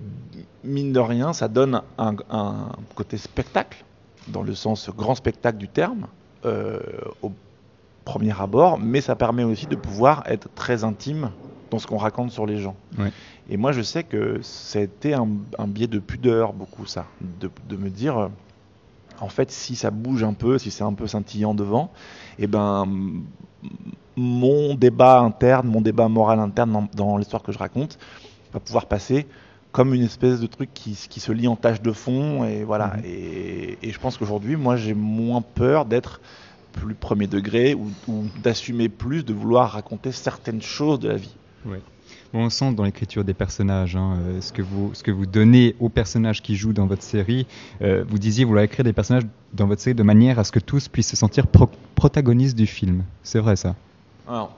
mine 0.63 0.93
de 0.93 0.99
rien, 0.99 1.33
ça 1.33 1.47
donne 1.47 1.81
un, 1.97 2.15
côté 2.95 3.17
spectacle, 3.17 3.83
dans 4.27 4.43
le 4.43 4.53
sens 4.55 4.89
grand 4.89 5.15
spectacle 5.15 5.57
du 5.57 5.67
terme, 5.67 6.07
euh, 6.45 6.79
au 7.21 7.31
premier 8.03 8.39
abord, 8.39 8.79
mais 8.79 9.01
ça 9.01 9.15
permet 9.15 9.43
aussi 9.43 9.67
de 9.67 9.75
pouvoir 9.75 10.23
être 10.25 10.49
très 10.55 10.83
intime 10.83 11.31
dans 11.69 11.79
ce 11.79 11.87
qu'on 11.87 11.97
raconte 11.97 12.31
sur 12.31 12.45
les 12.45 12.57
gens. 12.57 12.75
Et 13.49 13.57
moi, 13.57 13.71
je 13.71 13.81
sais 13.81 14.03
que 14.03 14.39
c'était 14.41 15.13
un, 15.13 15.27
un 15.57 15.67
biais 15.67 15.87
de 15.87 15.99
pudeur, 15.99 16.53
beaucoup 16.53 16.85
ça, 16.85 17.05
de, 17.39 17.49
de 17.67 17.77
me 17.77 17.89
dire, 17.89 18.17
euh, 18.17 18.27
en 19.21 19.29
fait, 19.29 19.51
si 19.51 19.75
ça 19.75 19.91
bouge 19.91 20.23
un 20.23 20.33
peu, 20.33 20.57
si 20.57 20.71
c'est 20.71 20.83
un 20.83 20.93
peu 20.93 21.07
scintillant 21.07 21.53
devant, 21.53 21.91
et 22.37 22.43
eh 22.43 22.47
ben, 22.47 22.87
mon 24.15 24.75
débat 24.75 25.19
interne, 25.19 25.67
mon 25.67 25.81
débat 25.81 26.07
moral 26.07 26.39
interne 26.39 26.87
dans, 26.93 27.17
l'histoire 27.17 27.41
que 27.41 27.51
je 27.51 27.57
raconte, 27.57 27.97
va 28.53 28.59
pouvoir 28.59 28.85
passer 28.85 29.27
comme 29.71 29.93
une 29.93 30.03
espèce 30.03 30.39
de 30.39 30.47
truc 30.47 30.69
qui, 30.73 30.97
qui 31.09 31.19
se 31.19 31.31
lie 31.31 31.47
en 31.47 31.55
tâche 31.55 31.81
de 31.81 31.91
fond, 31.91 32.43
et 32.43 32.63
voilà. 32.63 32.97
Mhm. 32.97 33.03
Et, 33.05 33.77
et, 33.83 33.91
je 33.91 33.99
pense 33.99 34.17
qu'aujourd'hui, 34.17 34.55
moi, 34.55 34.77
j'ai 34.77 34.93
moins 34.93 35.41
peur 35.41 35.85
d'être 35.85 36.21
plus 36.73 36.95
premier 36.95 37.27
degré 37.27 37.73
ou, 37.73 37.91
ou 38.07 38.25
d'assumer 38.43 38.89
plus, 38.89 39.23
de 39.23 39.33
vouloir 39.33 39.71
raconter 39.71 40.11
certaines 40.11 40.61
choses 40.61 40.99
de 40.99 41.09
la 41.09 41.15
vie. 41.15 41.35
Ouais. 41.65 41.81
Bon, 42.33 42.45
on 42.45 42.49
sent 42.49 42.73
dans 42.73 42.83
l'écriture 42.83 43.23
des 43.23 43.33
personnages 43.33 43.95
hein, 43.95 44.17
euh, 44.21 44.41
ce, 44.41 44.53
que 44.53 44.61
vous, 45.11 45.25
donnez 45.25 45.75
aux 45.79 45.89
personnages 45.89 46.41
qui 46.41 46.55
jouent 46.55 46.73
dans 46.73 46.85
votre 46.85 47.03
série. 47.03 47.45
Euh, 47.81 48.03
vous 48.07 48.17
disiez 48.19 48.45
vouloir 48.45 48.63
écrire 48.63 48.83
des 48.83 48.93
personnages 48.93 49.27
dans 49.53 49.67
votre 49.67 49.81
série 49.81 49.95
de 49.95 50.03
manière 50.03 50.39
à 50.39 50.43
ce 50.43 50.51
que 50.51 50.59
tous 50.59 50.87
puissent 50.87 51.09
se 51.09 51.15
sentir 51.15 51.47
protagonistes 51.95 52.55
du 52.55 52.67
film. 52.67 53.03
C'est 53.23 53.39
vrai 53.39 53.55
ça? 53.55 53.75
Alors, 54.27 54.55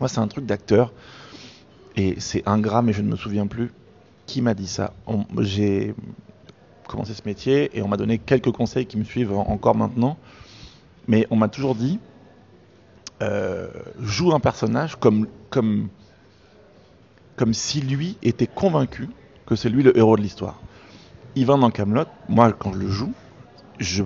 moi, 0.00 0.08
c'est 0.08 0.20
un 0.20 0.28
truc 0.28 0.46
d'acteur. 0.46 0.92
Et 1.96 2.16
c'est 2.18 2.42
ingrat, 2.46 2.82
mais 2.82 2.92
je 2.92 3.02
ne 3.02 3.08
me 3.08 3.16
souviens 3.16 3.46
plus 3.46 3.70
qui 4.26 4.42
m'a 4.42 4.54
dit 4.54 4.66
ça. 4.66 4.94
J'ai 5.38 5.94
commencé 6.88 7.14
ce 7.14 7.22
métier 7.24 7.76
et 7.76 7.82
on 7.82 7.88
m'a 7.88 7.96
donné 7.96 8.18
quelques 8.18 8.50
conseils 8.50 8.86
qui 8.86 8.96
me 8.96 9.04
suivent 9.04 9.32
encore 9.32 9.76
maintenant. 9.76 10.16
Mais 11.06 11.26
on 11.30 11.36
m'a 11.36 11.48
toujours 11.48 11.74
dit 11.74 12.00
euh, 13.22 13.68
joue 14.00 14.32
un 14.32 14.40
personnage 14.40 14.96
comme, 14.96 15.28
comme 15.50 15.88
comme 17.36 17.54
si 17.54 17.80
lui 17.80 18.16
était 18.22 18.46
convaincu 18.46 19.08
que 19.46 19.56
c'est 19.56 19.68
lui 19.68 19.82
le 19.82 19.96
héros 19.96 20.16
de 20.16 20.22
l'histoire. 20.22 20.60
Yvain 21.36 21.58
dans 21.58 21.70
Camelot, 21.70 22.04
moi 22.28 22.52
quand 22.52 22.72
je 22.72 22.78
le 22.78 22.88
joue, 22.88 23.12
je, 23.78 24.04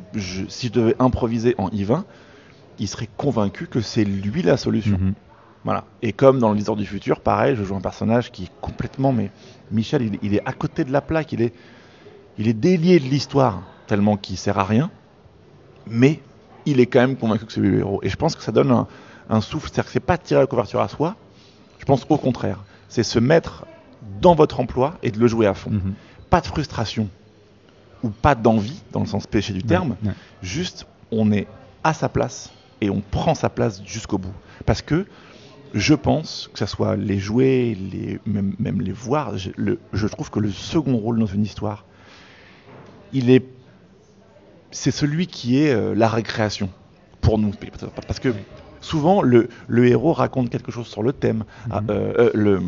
si 0.48 0.68
je 0.68 0.72
devais 0.72 0.96
improviser 0.98 1.54
en 1.58 1.68
Yvain, 1.70 2.04
il 2.78 2.88
serait 2.88 3.08
convaincu 3.16 3.66
que 3.66 3.80
c'est 3.80 4.04
lui 4.04 4.42
la 4.42 4.56
solution. 4.56 4.98
Mhm. 4.98 5.14
Voilà. 5.64 5.84
Et 6.02 6.12
comme 6.12 6.38
dans 6.38 6.50
le 6.50 6.56
Liseur 6.56 6.76
du 6.76 6.86
futur, 6.86 7.20
pareil, 7.20 7.56
je 7.56 7.64
joue 7.64 7.74
un 7.74 7.80
personnage 7.80 8.30
qui 8.30 8.44
est 8.44 8.50
complètement, 8.60 9.12
mais 9.12 9.30
Michel, 9.70 10.02
il, 10.02 10.18
il 10.22 10.34
est 10.34 10.42
à 10.46 10.52
côté 10.52 10.84
de 10.84 10.92
la 10.92 11.00
plaque, 11.00 11.32
il 11.32 11.42
est, 11.42 11.52
il 12.38 12.48
est 12.48 12.54
délié 12.54 12.98
de 13.00 13.04
l'histoire, 13.04 13.62
tellement 13.86 14.16
qu'il 14.16 14.38
sert 14.38 14.58
à 14.58 14.64
rien, 14.64 14.90
mais 15.86 16.20
il 16.64 16.80
est 16.80 16.86
quand 16.86 17.00
même 17.00 17.16
convaincu 17.16 17.44
que 17.44 17.52
c'est 17.52 17.60
lui 17.60 17.70
le 17.70 17.80
héros. 17.80 18.00
Et 18.02 18.08
je 18.08 18.16
pense 18.16 18.36
que 18.36 18.42
ça 18.42 18.52
donne 18.52 18.70
un, 18.70 18.86
un 19.28 19.40
souffle, 19.40 19.68
c'est-à-dire 19.68 19.86
que 19.86 19.90
c'est 19.90 20.00
pas 20.00 20.16
tirer 20.16 20.40
la 20.40 20.46
couverture 20.46 20.80
à 20.80 20.88
soi, 20.88 21.16
je 21.78 21.84
pense 21.84 22.06
au 22.08 22.16
contraire, 22.16 22.64
c'est 22.88 23.02
se 23.02 23.18
mettre 23.18 23.66
dans 24.20 24.34
votre 24.34 24.60
emploi 24.60 24.96
et 25.02 25.10
de 25.10 25.18
le 25.18 25.26
jouer 25.26 25.46
à 25.46 25.54
fond. 25.54 25.70
Mhm. 25.70 25.94
Pas 26.30 26.40
de 26.40 26.46
frustration 26.46 27.08
ou 28.02 28.10
pas 28.10 28.34
d'envie, 28.34 28.80
dans 28.92 29.00
le 29.00 29.06
sens 29.06 29.26
péché 29.26 29.52
du 29.52 29.62
terme, 29.62 29.96
Ouais, 30.02 30.08
ouais. 30.08 30.14
juste 30.42 30.86
on 31.10 31.32
est 31.32 31.46
à 31.84 31.94
sa 31.94 32.08
place 32.08 32.52
et 32.80 32.90
on 32.90 33.00
prend 33.00 33.34
sa 33.34 33.48
place 33.48 33.82
jusqu'au 33.84 34.18
bout. 34.18 34.32
Parce 34.66 34.82
que 34.82 35.06
je 35.74 35.94
pense 35.94 36.48
que 36.52 36.58
ce 36.60 36.66
soit 36.66 36.96
les 36.96 37.18
jouer, 37.18 37.74
les, 37.74 38.18
même, 38.24 38.54
même 38.58 38.80
les 38.80 38.92
voir, 38.92 39.36
je, 39.36 39.50
le- 39.56 39.78
je 39.92 40.06
trouve 40.06 40.30
que 40.30 40.38
le 40.40 40.50
second 40.50 40.96
rôle 40.96 41.18
dans 41.18 41.26
une 41.26 41.42
histoire, 41.42 41.84
il 43.12 43.30
est, 43.30 43.44
c'est 44.70 44.90
celui 44.90 45.26
qui 45.26 45.58
est 45.58 45.72
euh, 45.72 45.94
la 45.94 46.08
récréation 46.08 46.70
pour 47.20 47.38
nous. 47.38 47.52
Parce 48.06 48.20
que 48.20 48.34
souvent 48.80 49.22
le, 49.22 49.48
le 49.66 49.86
héros 49.86 50.12
raconte 50.12 50.50
quelque 50.50 50.70
chose 50.72 50.86
sur 50.86 51.02
le 51.02 51.12
thème, 51.12 51.44
Ah, 51.70 51.80
Mhm. 51.80 51.86
euh, 51.90 52.12
euh, 52.18 52.30
le, 52.34 52.60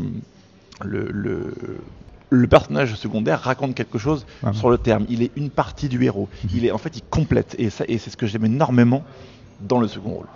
le, 0.84 1.08
le, 1.12 1.54
le 2.30 2.46
personnage 2.46 2.94
secondaire 2.94 3.40
raconte 3.40 3.74
quelque 3.74 3.98
chose 3.98 4.24
Ouais. 4.42 4.52
sur 4.52 4.70
le 4.70 4.78
terme. 4.78 5.04
Il 5.08 5.22
est 5.22 5.32
une 5.36 5.50
partie 5.50 5.88
du 5.88 6.02
héros. 6.04 6.28
Il 6.54 6.64
est 6.64 6.70
en 6.70 6.78
fait 6.78 6.96
il 6.96 7.02
complète 7.02 7.54
et 7.58 7.70
ça 7.70 7.84
et 7.88 7.98
c'est 7.98 8.10
ce 8.10 8.16
que 8.16 8.26
j'aime 8.26 8.44
énormément 8.44 9.04
dans 9.60 9.80
le 9.80 9.88
second 9.88 10.10
rôle. 10.10 10.26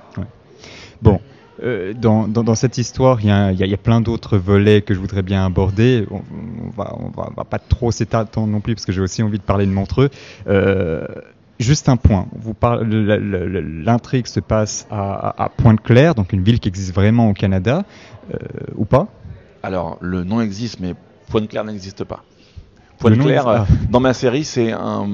Bon, 1.03 1.21
euh, 1.63 1.93
dans, 1.95 2.27
dans, 2.29 2.43
dans 2.43 2.55
cette 2.55 2.79
histoire, 2.79 3.21
il 3.21 3.27
y, 3.27 3.31
a- 3.31 3.53
il 3.53 3.59
y 3.59 3.63
a- 3.63 3.67
il 3.67 3.71
y 3.71 3.75
a 3.75 3.79
plein 3.79 4.01
d'autres 4.01 4.39
volets 4.39 4.81
que 4.83 4.95
je 4.95 4.99
voudrais 4.99 5.23
bien 5.23 5.45
aborder. 5.45 6.07
On, 6.11 6.17
on 6.67 6.71
va, 6.71 6.95
on 6.99 7.09
va, 7.11 7.29
on 7.31 7.35
va 7.35 7.45
pas 7.45 7.59
trop 7.59 7.91
s'étendre 7.93 8.47
non 8.47 8.61
plus 8.61 8.75
parce 8.75 8.87
que 8.87 8.93
j'ai 8.93 9.01
aussi 9.03 9.23
envie 9.23 9.39
de 9.39 9.43
parler 9.45 9.67
de 9.67 9.71
Montreux. 9.71 10.09
Euh, 10.47 11.07
juste 11.59 11.89
un 11.89 11.97
point. 11.97 12.27
L'intrigue 12.83 14.27
se 14.27 14.41
passe 14.41 14.87
à 14.91 15.51
Pointe-Claire, 15.57 16.15
donc 16.15 16.33
une 16.33 16.43
ville 16.43 16.61
qui 16.61 16.69
existe 16.69 16.95
vraiment 16.95 17.29
au 17.29 17.33
Canada, 17.33 17.85
euh, 18.33 18.39
ou 18.77 18.85
pas? 18.85 19.09
Alors 19.63 19.99
le 20.01 20.25
nom 20.25 20.41
existe 20.41 20.81
mais 20.81 20.95
Pointe-Claire 21.29 21.65
n'existe 21.65 22.05
pas. 22.05 22.23
Pointe-Claire, 23.11 23.49
existe- 23.49 23.71
euh, 23.71 23.87
dans 23.91 24.01
ma 24.01 24.15
série, 24.15 24.45
c'est 24.45 24.73
un. 24.73 25.07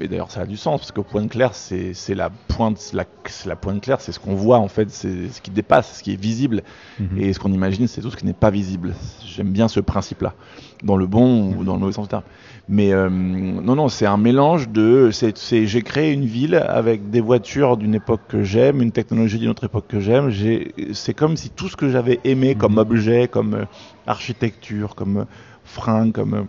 Et 0.00 0.08
d'ailleurs, 0.08 0.30
ça 0.30 0.40
a 0.42 0.46
du 0.46 0.56
sens, 0.56 0.80
parce 0.80 0.92
que 0.92 1.00
Pointe-Claire, 1.00 1.54
c'est 1.54 1.94
c'est 1.94 2.14
la 2.14 2.30
pointe, 2.30 2.90
la, 2.92 3.04
c'est 3.26 3.48
la 3.48 3.56
Pointe-Claire, 3.56 4.00
c'est 4.00 4.12
ce 4.12 4.18
qu'on 4.20 4.34
voit, 4.34 4.58
en 4.58 4.68
fait, 4.68 4.90
c'est 4.90 5.28
ce 5.30 5.40
qui 5.40 5.50
dépasse, 5.50 5.98
ce 5.98 6.02
qui 6.02 6.12
est 6.12 6.20
visible. 6.20 6.62
Mhm. 7.00 7.18
Et 7.18 7.32
ce 7.32 7.38
qu'on 7.38 7.52
imagine, 7.52 7.86
c'est 7.88 8.00
tout 8.00 8.10
ce 8.10 8.16
qui 8.16 8.26
n'est 8.26 8.32
pas 8.32 8.50
visible. 8.50 8.94
J'aime 9.24 9.50
bien 9.50 9.68
ce 9.68 9.80
principe-là, 9.80 10.34
dans 10.82 10.96
le 10.96 11.06
bon 11.06 11.54
ou 11.54 11.64
dans 11.64 11.74
le 11.74 11.80
mauvais 11.80 11.92
sens 11.92 12.06
du 12.06 12.10
terme. 12.10 12.22
Mais 12.70 12.92
euh, 12.92 13.08
non, 13.08 13.74
non, 13.76 13.88
c'est 13.88 14.04
un 14.06 14.18
mélange 14.18 14.68
de. 14.68 15.10
J'ai 15.10 15.82
créé 15.82 16.12
une 16.12 16.26
ville 16.26 16.54
avec 16.56 17.08
des 17.10 17.20
voitures 17.22 17.76
d'une 17.78 17.94
époque 17.94 18.20
que 18.28 18.42
j'aime, 18.42 18.82
une 18.82 18.92
technologie 18.92 19.38
d'une 19.38 19.48
autre 19.48 19.64
époque 19.64 19.86
que 19.88 20.00
j'aime. 20.00 20.28
J'ai- 20.28 20.74
C'est 20.92 21.14
comme 21.14 21.36
si 21.36 21.48
tout 21.50 21.68
ce 21.68 21.76
que 21.76 21.88
j'avais 21.88 22.20
aimé 22.24 22.54
comme 22.56 22.72
Mhm. 22.72 22.78
objet, 22.78 23.28
comme 23.28 23.54
euh, 23.54 23.64
architecture, 24.06 24.94
comme 24.94 25.26
fringues, 25.64 26.12
comme. 26.12 26.46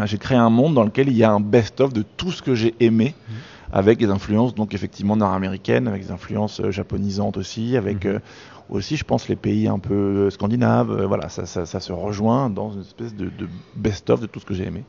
Ah, 0.00 0.06
j'ai 0.06 0.16
créé 0.18 0.38
un 0.38 0.48
monde 0.50 0.74
dans 0.74 0.84
lequel 0.84 1.08
il 1.08 1.16
y 1.16 1.24
a 1.24 1.30
un 1.32 1.40
best-of 1.40 1.92
de 1.92 2.02
tout 2.02 2.30
ce 2.30 2.40
que 2.40 2.54
j'ai 2.54 2.74
aimé, 2.80 3.14
avec 3.72 3.98
des 3.98 4.08
influences 4.10 4.54
donc 4.54 4.72
effectivement 4.72 5.16
nord-américaines, 5.16 5.88
avec 5.88 6.02
des 6.06 6.10
influences 6.12 6.60
euh, 6.60 6.70
japonisantes 6.70 7.36
aussi, 7.36 7.76
avec 7.76 8.04
Mhm. 8.04 8.12
euh, 8.12 8.18
aussi, 8.70 8.96
je 8.96 9.04
pense, 9.04 9.28
les 9.28 9.36
pays 9.36 9.66
un 9.66 9.78
peu 9.78 9.94
euh, 9.94 10.30
scandinaves. 10.30 10.90
euh, 10.92 11.06
voilà, 11.06 11.28
ça, 11.28 11.46
ça, 11.46 11.66
ça 11.66 11.80
se 11.80 11.92
rejoint 11.92 12.48
dans 12.48 12.70
une 12.72 12.82
espèce 12.82 13.14
de, 13.14 13.24
de 13.24 13.48
best-of 13.74 14.20
de 14.20 14.26
tout 14.26 14.38
ce 14.40 14.46
que 14.46 14.54
j'ai 14.54 14.66
aimé. 14.66 14.84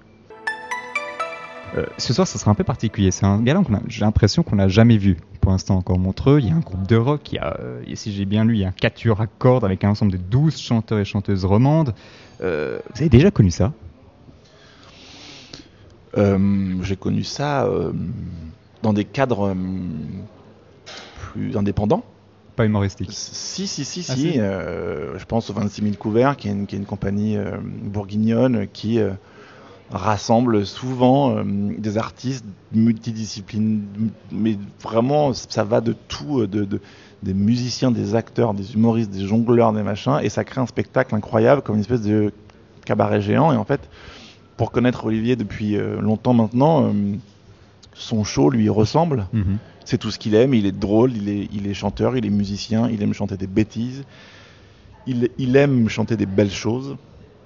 Ce 2.00 2.14
soir, 2.14 2.26
ça 2.26 2.40
sera 2.40 2.50
un 2.50 2.56
peu 2.56 2.64
particulier. 2.64 3.12
C'est 3.12 3.28
un 3.28 3.40
gala 3.44 3.62
qu'on 3.64 3.76
a- 3.76 3.82
j'ai 3.88 4.02
l'impression 4.04 4.42
qu'on 4.42 4.56
n'a 4.56 4.68
jamais 4.68 4.98
vu 4.98 5.18
pour 5.40 5.52
l'instant 5.52 5.76
encore 5.78 6.00
Montreux. 6.00 6.40
Il 6.40 6.48
y 6.48 6.52
a 6.52 6.56
un 6.56 6.60
groupe 6.62 6.88
de 6.88 6.96
rock, 6.96 7.32
il 7.32 7.36
y 7.36 7.38
a, 7.38 7.58
et 7.86 7.96
si 7.96 8.12
j'ai 8.12 8.26
bien 8.26 8.44
lu, 8.44 8.56
il 8.56 8.60
y 8.62 8.66
a 8.66 8.70
un 8.70 8.72
quatuor 8.72 9.22
à 9.22 9.28
cordes 9.28 9.64
avec 9.64 9.84
un 9.84 9.90
ensemble 9.92 10.12
de 10.12 10.18
12 10.18 10.58
chanteurs 10.60 10.98
et 10.98 11.06
chanteuses 11.06 11.46
romandes. 11.46 11.94
Vous 12.40 12.46
avez 12.98 13.10
déjà 13.10 13.30
connu 13.30 13.52
ça? 13.52 13.72
J'ai 16.84 16.96
connu 16.96 17.24
ça 17.24 17.66
euh, 17.66 17.92
dans 18.84 18.94
des 18.94 19.06
cadres 19.06 19.50
euh, 19.50 19.56
plus 21.32 21.56
indépendants. 21.58 22.04
Pas 22.56 22.66
humoristique. 22.66 23.10
Si, 23.14 23.68
si, 23.68 23.86
si, 23.86 24.06
Ah, 24.10 24.16
si. 24.16 24.40
euh, 24.40 25.18
je 25.18 25.26
pense 25.26 25.50
aux 25.50 25.54
26 25.54 25.82
000 25.82 25.96
couverts, 25.96 26.36
qui 26.38 26.50
est 26.50 26.52
une, 26.52 26.66
qui 26.68 26.76
est 26.76 26.80
une 26.80 26.86
compagnie 26.86 27.38
euh, 27.38 27.58
bourguignonne 27.62 28.68
qui 28.74 29.00
euh, 29.00 29.12
rassemble 29.92 30.66
souvent 30.66 31.38
euh, 31.38 31.44
des 31.78 31.98
artistes 31.98 32.46
multidisciplines. 32.74 33.84
Mais 34.32 34.58
vraiment, 34.82 35.34
ça 35.34 35.64
va 35.64 35.80
de 35.82 35.94
tout, 36.10 36.42
euh, 36.42 36.48
de, 36.48 36.66
de- 36.66 36.82
des 37.24 37.34
musiciens, 37.34 37.92
des 37.92 38.16
acteurs, 38.16 38.54
des 38.54 38.74
humoristes, 38.76 39.12
des 39.12 39.26
jongleurs, 39.26 39.74
des 39.74 39.84
machins, 39.84 40.20
et 40.22 40.30
ça 40.30 40.44
crée 40.46 40.62
un 40.62 40.66
spectacle 40.68 41.14
incroyable, 41.16 41.62
comme 41.62 41.76
une 41.76 41.82
espèce 41.82 42.02
de 42.02 42.32
cabaret 42.86 43.22
géant. 43.22 43.52
Et 43.54 43.58
en 43.58 43.66
fait, 43.66 43.82
pour 44.60 44.72
connaître 44.74 45.06
Olivier 45.06 45.38
depuis 45.38 45.78
euh, 45.78 46.02
longtemps 46.02 46.34
maintenant, 46.34 46.84
euh, 46.84 46.92
son 47.94 48.26
show 48.26 48.50
lui 48.50 48.68
ressemble 48.68 49.26
Mhm. 49.32 49.58
c'est 49.86 49.98
tout 49.98 50.12
ce 50.12 50.20
qu'il 50.20 50.36
aime, 50.36 50.54
il 50.54 50.66
est 50.66 50.78
drôle, 50.78 51.16
il 51.16 51.30
est, 51.30 51.48
il 51.54 51.66
est 51.66 51.74
chanteur, 51.74 52.18
il 52.18 52.26
est 52.26 52.30
musicien, 52.30 52.90
il 52.90 53.02
aime 53.02 53.14
chanter 53.14 53.38
des 53.38 53.48
bêtises, 53.48 54.04
il, 55.08 55.30
il 55.38 55.56
aime 55.56 55.88
chanter 55.88 56.18
des 56.18 56.26
belles 56.26 56.52
choses, 56.52 56.98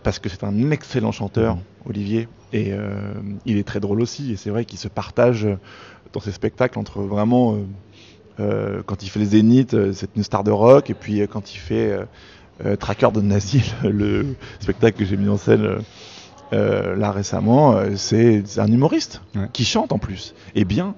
parce 0.01 0.17
que 0.17 0.27
c'est 0.27 0.43
un 0.43 0.71
excellent 0.71 1.11
chanteur, 1.11 1.55
Mhm. 1.57 1.61
Olivier, 1.85 2.27
et 2.51 2.69
euh, 2.71 3.13
il 3.45 3.57
est 3.57 3.63
très 3.71 3.79
drôle 3.79 4.01
aussi, 4.01 4.31
et 4.31 4.35
c'est 4.35 4.49
vrai 4.49 4.65
qu'il 4.65 4.79
se 4.79 4.87
partage 4.87 5.47
dans 6.13 6.19
ses 6.19 6.31
spectacles 6.31 6.79
entre 6.79 7.03
vraiment, 7.03 7.53
euh, 7.53 7.57
euh, 8.39 8.81
quand 8.87 9.03
il 9.03 9.09
fait 9.09 9.19
les 9.19 9.27
zéniths, 9.27 9.75
euh, 9.75 9.93
c'est 9.93 10.09
une 10.15 10.23
star 10.23 10.43
de 10.43 10.49
rock, 10.49 10.89
et 10.89 10.95
puis 10.95 11.21
quand 11.27 11.53
il 11.53 11.57
fait 11.59 11.95
Tracker 12.79 13.09
de 13.13 13.21
Nazi, 13.21 13.71
le 13.83 14.35
spectacle 14.59 14.97
que 14.97 15.05
j'ai 15.05 15.17
mis 15.17 15.29
en 15.29 15.37
scène 15.37 15.77
euh, 16.51 16.95
là 16.95 17.11
récemment, 17.11 17.75
euh, 17.75 17.95
c'est 17.95 18.43
un 18.57 18.67
humoriste 18.67 19.21
Ouais. 19.35 19.47
qui 19.53 19.63
chante 19.65 19.91
en 19.91 19.97
plus, 19.99 20.33
et 20.55 20.65
bien. 20.65 20.95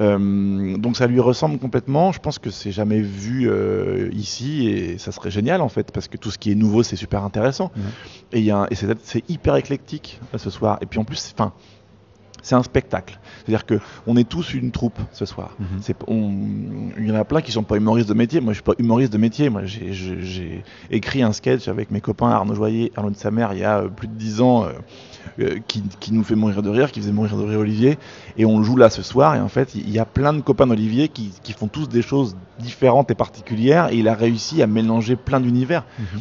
Euh, 0.00 0.76
donc 0.76 0.96
ça 0.96 1.08
lui 1.08 1.18
ressemble 1.18 1.58
complètement. 1.58 2.12
Je 2.12 2.20
pense 2.20 2.38
que 2.38 2.50
c'est 2.50 2.70
jamais 2.70 3.00
vu 3.00 3.48
euh, 3.50 4.08
ici 4.12 4.68
et 4.68 4.96
ça 4.96 5.10
serait 5.10 5.30
génial 5.32 5.60
en 5.60 5.68
fait 5.68 5.90
parce 5.90 6.06
que 6.06 6.16
tout 6.16 6.30
ce 6.30 6.38
qui 6.38 6.52
est 6.52 6.54
nouveau 6.54 6.84
c'est 6.84 6.94
super 6.94 7.24
intéressant. 7.24 7.72
Et, 8.32 8.38
il 8.38 8.44
y 8.44 8.52
a 8.52 8.58
un- 8.58 8.66
et 8.70 8.76
c'est 8.76 8.86
c'est 9.02 9.28
hyper 9.28 9.56
éclectique 9.56 10.20
ce 10.36 10.50
soir. 10.50 10.78
Et 10.82 10.86
puis 10.86 11.00
en 11.00 11.04
plus, 11.04 11.34
enfin, 11.36 11.52
c'est 12.48 12.54
un 12.54 12.62
spectacle. 12.62 13.18
C'est-à-dire 13.44 13.66
que 13.66 13.78
on 14.06 14.16
est 14.16 14.26
tous 14.28 14.54
une 14.54 14.70
troupe 14.70 14.98
ce 15.12 15.26
soir. 15.26 15.50
Mhm. 15.60 15.66
On- 16.06 16.32
il 16.98 17.06
y 17.06 17.12
en 17.12 17.14
a 17.14 17.24
plein 17.24 17.42
qui 17.42 17.52
sont 17.52 17.62
pas 17.62 17.76
humoristes 17.76 18.08
de 18.08 18.14
métier. 18.14 18.40
Moi, 18.40 18.52
je 18.54 18.56
suis 18.56 18.62
pas 18.64 18.72
humoriste 18.78 19.12
de 19.12 19.18
métier. 19.18 19.50
Moi, 19.50 19.62
j'ai- 19.66 20.64
écrit 20.90 21.22
un 21.22 21.32
sketch 21.32 21.68
avec 21.68 21.90
mes 21.90 22.00
copains 22.00 22.30
Arnaud 22.30 22.54
Joyer, 22.54 22.90
Arnaud 22.96 23.10
de 23.10 23.16
sa 23.16 23.30
mère, 23.30 23.52
il 23.52 23.58
y 23.60 23.64
a 23.64 23.80
euh, 23.80 23.88
plus 23.88 24.08
de 24.08 24.14
dix 24.14 24.40
ans, 24.40 24.64
euh, 24.64 24.68
euh, 25.40 25.58
qui, 25.68 25.82
qui 26.00 26.12
nous 26.14 26.24
fait 26.24 26.34
mourir 26.36 26.62
de 26.62 26.70
rire, 26.70 26.90
qui 26.90 27.00
faisait 27.00 27.12
mourir 27.12 27.36
de 27.36 27.42
rire 27.42 27.58
Olivier. 27.60 27.98
Et 28.38 28.44
on 28.46 28.58
le 28.58 28.64
joue 28.64 28.76
là 28.76 28.88
ce 28.88 29.02
soir. 29.02 29.36
Et 29.36 29.40
en 29.40 29.48
fait, 29.48 29.74
il 29.74 29.90
y 29.90 29.98
a 29.98 30.06
plein 30.06 30.32
de 30.32 30.40
copains 30.40 30.66
d'Olivier 30.66 31.08
qui, 31.08 31.32
qui 31.42 31.52
font 31.52 31.68
tous 31.68 31.88
des 31.88 32.02
choses 32.02 32.34
différentes 32.58 33.10
et 33.10 33.14
particulières. 33.14 33.92
Et 33.92 33.98
il 33.98 34.08
a 34.08 34.14
réussi 34.14 34.62
à 34.62 34.66
mélanger 34.66 35.16
plein 35.16 35.40
d'univers. 35.40 35.84
Mhm. 35.98 36.20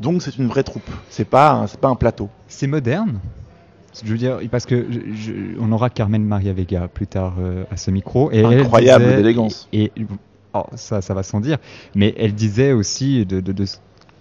Donc, 0.00 0.22
c'est 0.22 0.36
une 0.38 0.48
vraie 0.48 0.64
troupe. 0.64 0.90
C'est 1.08 1.24
pas, 1.24 1.52
un- 1.52 1.66
pas 1.66 1.88
un 1.88 1.94
plateau. 1.96 2.28
C'est 2.48 2.66
moderne 2.66 3.20
je 4.04 4.10
veux 4.10 4.18
dire, 4.18 4.38
parce 4.50 4.66
que 4.66 4.86
je- 4.90 5.14
je- 5.14 5.32
on 5.60 5.72
aura 5.72 5.90
Carmen 5.90 6.24
Maria 6.24 6.52
Vega 6.52 6.88
plus 6.88 7.06
tard 7.06 7.34
euh, 7.40 7.64
à 7.70 7.76
ce 7.76 7.90
micro. 7.90 8.30
Et 8.32 8.44
Incroyable 8.44 9.16
d'élégance. 9.16 9.68
Et, 9.72 9.84
et- 9.96 10.06
oh, 10.54 10.64
ça, 10.76 11.00
ça 11.00 11.14
va 11.14 11.22
sans 11.22 11.40
dire. 11.40 11.58
Mais 11.94 12.14
elle 12.18 12.34
disait 12.34 12.72
aussi, 12.72 13.24
de, 13.26 13.40
de- 13.40 13.52
de- 13.52 13.64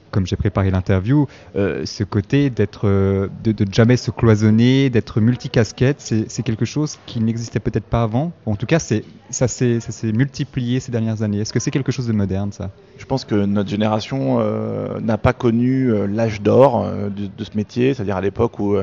comme 0.09 0.25
j'ai 0.25 0.37
préparé 0.37 0.71
l'interview, 0.71 1.27
euh, 1.57 1.85
ce 1.85 2.03
côté 2.05 2.49
d'être, 2.49 2.87
euh, 2.87 3.27
de, 3.43 3.51
de 3.51 3.65
jamais 3.71 3.97
se 3.97 4.09
cloisonner, 4.09 4.89
d'être 4.89 5.19
multicasquette, 5.19 5.99
c'est 5.99 6.43
quelque 6.43 6.63
chose 6.65 6.97
qui 7.05 7.19
n'existait 7.19 7.59
peut-être 7.59 7.83
pas 7.85 8.03
avant. 8.03 8.31
En 8.45 8.55
tout 8.55 8.65
cas, 8.65 8.79
c'est 8.79 9.03
ça 9.29 9.49
s'est 9.49 9.81
ça 9.81 9.91
s'est 9.91 10.13
multiplié 10.13 10.79
ces 10.79 10.93
dernières 10.93 11.21
années. 11.23 11.39
Est-ce 11.39 11.51
que 11.51 11.59
c'est 11.59 11.71
quelque 11.71 11.91
chose 11.91 12.07
de 12.07 12.13
moderne, 12.13 12.53
ça? 12.53 12.71
Je 12.97 13.05
pense 13.05 13.25
que 13.25 13.35
notre 13.35 13.69
génération 13.69 14.37
euh, 14.39 14.99
n'a 15.01 15.17
pas 15.17 15.33
connu 15.33 15.91
l'âge 16.07 16.41
d'or 16.41 16.89
de, 16.89 17.27
de 17.27 17.43
ce 17.43 17.55
métier, 17.55 17.93
c'est-à-dire 17.93 18.15
à 18.15 18.21
l'époque 18.21 18.59
où 18.59 18.77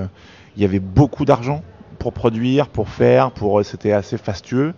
il 0.56 0.62
y 0.62 0.64
avait 0.64 0.80
beaucoup 0.80 1.24
d'argent 1.24 1.62
pour 1.98 2.12
produire, 2.12 2.68
pour 2.68 2.88
faire, 2.88 3.30
pour 3.30 3.60
euh, 3.60 3.62
c'était 3.62 3.92
assez 3.92 4.18
fastueux, 4.18 4.74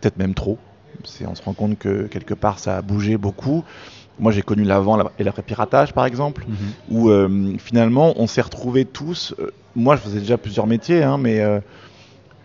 peut-être 0.00 0.16
même 0.18 0.34
trop. 0.34 0.58
On 1.26 1.34
se 1.34 1.42
rend 1.42 1.54
compte 1.54 1.78
que 1.78 2.06
quelque 2.08 2.34
part 2.34 2.58
ça 2.58 2.76
a 2.78 2.82
bougé 2.82 3.16
beaucoup. 3.16 3.64
Moi 4.18 4.32
j'ai 4.32 4.42
connu 4.42 4.64
l'avant 4.64 4.96
la- 4.96 5.12
et 5.18 5.24
l'après-piratage 5.24 5.92
par 5.92 6.04
exemple, 6.06 6.44
où 6.90 7.08
euh, 7.08 7.54
finalement 7.58 8.14
on 8.16 8.26
s'est 8.26 8.40
retrouvés 8.42 8.84
tous. 8.84 9.34
euh, 9.38 9.50
moi 9.76 9.94
je 9.96 10.00
faisais 10.02 10.18
déjà 10.20 10.36
plusieurs 10.36 10.66
métiers, 10.66 11.02
hein, 11.04 11.16
mais 11.18 11.40
euh, 11.40 11.60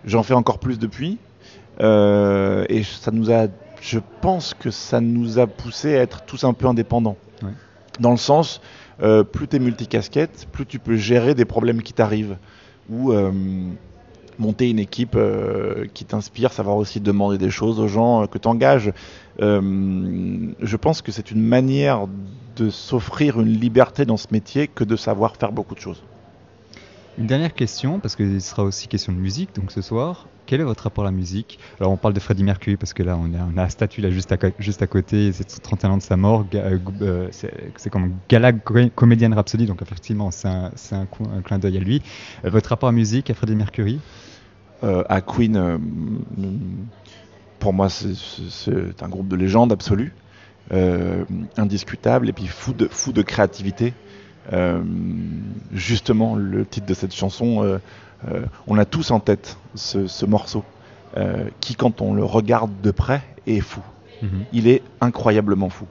j'en 0.05 0.21
fais 0.23 0.35
encore 0.35 0.59
plus 0.59 0.77
depuis. 0.79 1.17
Et 1.79 2.83
ça 2.83 3.11
nous 3.11 3.31
a, 3.31 3.47
je 3.81 3.99
pense 4.21 4.53
que 4.53 4.69
ça 4.71 5.01
nous 5.01 5.39
a 5.39 5.47
poussé 5.47 5.97
à 5.97 6.01
être 6.01 6.21
tous 6.21 6.43
un 6.43 6.53
peu 6.53 6.67
indépendants. 6.67 7.17
Ouais. 7.41 7.49
Dans 7.99 8.11
le 8.11 8.17
sens, 8.17 8.61
plus 9.31 9.47
tu 9.47 9.55
es 9.55 9.59
multicasquette, 9.59 10.47
plus 10.51 10.65
tu 10.67 10.77
peux 10.79 10.95
gérer 10.95 11.33
des 11.33 11.45
problèmes 11.45 11.81
qui 11.81 11.93
t'arrivent. 11.93 12.37
Ou 12.89 13.11
euh, 13.11 13.31
monter 14.39 14.69
une 14.69 14.79
équipe 14.79 15.15
euh, 15.15 15.85
qui 15.93 16.05
t'inspire, 16.05 16.51
savoir 16.51 16.77
aussi 16.77 16.99
demander 16.99 17.37
des 17.37 17.49
choses 17.49 17.79
aux 17.79 17.87
gens 17.87 18.27
que 18.27 18.37
tu 18.37 18.47
engages. 18.47 18.91
je 19.39 20.75
pense 20.75 21.01
que 21.01 21.11
c'est 21.11 21.31
une 21.31 21.41
manière 21.41 22.07
de 22.55 22.69
s'offrir 22.69 23.39
une 23.39 23.53
liberté 23.59 24.05
dans 24.05 24.17
ce 24.17 24.27
métier 24.31 24.67
que 24.67 24.83
de 24.83 24.95
savoir 24.95 25.35
faire 25.37 25.51
beaucoup 25.51 25.75
de 25.75 25.79
choses. 25.79 26.03
Une 27.19 27.27
dernière 27.27 27.53
question, 27.53 27.99
parce 27.99 28.15
qu'il 28.15 28.41
sera 28.41 28.63
aussi 28.63 28.87
question 28.87 29.13
de 29.13 29.19
musique 29.19 29.53
donc 29.55 29.71
ce 29.71 29.83
soir. 29.83 30.27
Quel 30.47 30.61
est 30.61 30.63
votre 30.63 30.83
rapport 30.83 31.03
à 31.03 31.07
la 31.07 31.11
musique? 31.11 31.59
Alors 31.79 31.91
on 31.91 31.97
parle 31.97 32.15
de 32.15 32.19
Freddie 32.19 32.43
Mercury 32.43 32.75
parce 32.75 32.93
que 32.93 33.03
là 33.03 33.17
on 33.17 33.31
a, 33.35 33.47
on 33.53 33.57
a 33.57 33.63
la 33.63 33.69
statue 33.69 34.01
là 34.01 34.09
juste 34.09 34.31
à, 34.31 34.37
juste 34.57 34.81
à 34.81 34.87
côté, 34.87 35.31
c'est 35.31 35.61
31 35.61 35.91
ans 35.91 35.97
de 35.97 36.01
sa 36.01 36.17
mort, 36.17 36.45
euh, 36.55 36.79
euh, 37.03 37.27
c'est 37.31 37.89
comme 37.91 38.15
Gala 38.29 38.51
Comedian 38.51 39.31
Rhapsody, 39.35 39.67
donc 39.67 39.83
effectivement 39.83 40.31
c'est 40.31 40.47
un, 40.47 41.07
clin 41.43 41.59
d'œil 41.59 41.77
à 41.77 41.81
lui. 41.81 42.01
Euh, 42.45 42.49
votre 42.49 42.69
rapport 42.69 42.89
à 42.89 42.91
la 42.91 42.97
musique, 42.97 43.29
à 43.29 43.35
Freddie 43.35 43.55
Mercury? 43.55 43.99
À 44.81 45.21
Queen, 45.21 45.79
pour 47.59 47.71
moi 47.71 47.87
c'est 47.89 49.01
un 49.01 49.07
groupe 49.07 49.29
de 49.29 49.35
légende 49.37 49.71
absolue, 49.71 50.13
indiscutable 51.57 52.27
et 52.27 52.33
puis 52.33 52.47
fou 52.47 52.73
de, 52.73 52.87
fou 52.91 53.13
de 53.13 53.21
créativité. 53.21 53.93
Euh, 54.51 54.81
justement, 55.71 56.35
le 56.35 56.65
titre 56.65 56.85
de 56.85 56.93
cette 56.93 57.13
chanson, 57.13 57.63
euh, 57.63 57.77
euh, 58.27 58.41
on 58.67 58.77
a 58.77 58.85
tous 58.85 59.11
en 59.11 59.19
tête 59.19 59.57
ce, 59.75 60.25
morceau, 60.25 60.63
qui, 61.59 61.75
quand 61.75 62.01
on 62.01 62.13
le 62.13 62.23
regarde 62.23 62.71
de 62.81 62.91
près, 62.91 63.21
est 63.47 63.61
fou. 63.61 63.81
Mhm. 64.21 64.45
Il 64.51 64.67
est 64.67 64.81
incroyablement 65.01 65.69
fou. 65.69 65.85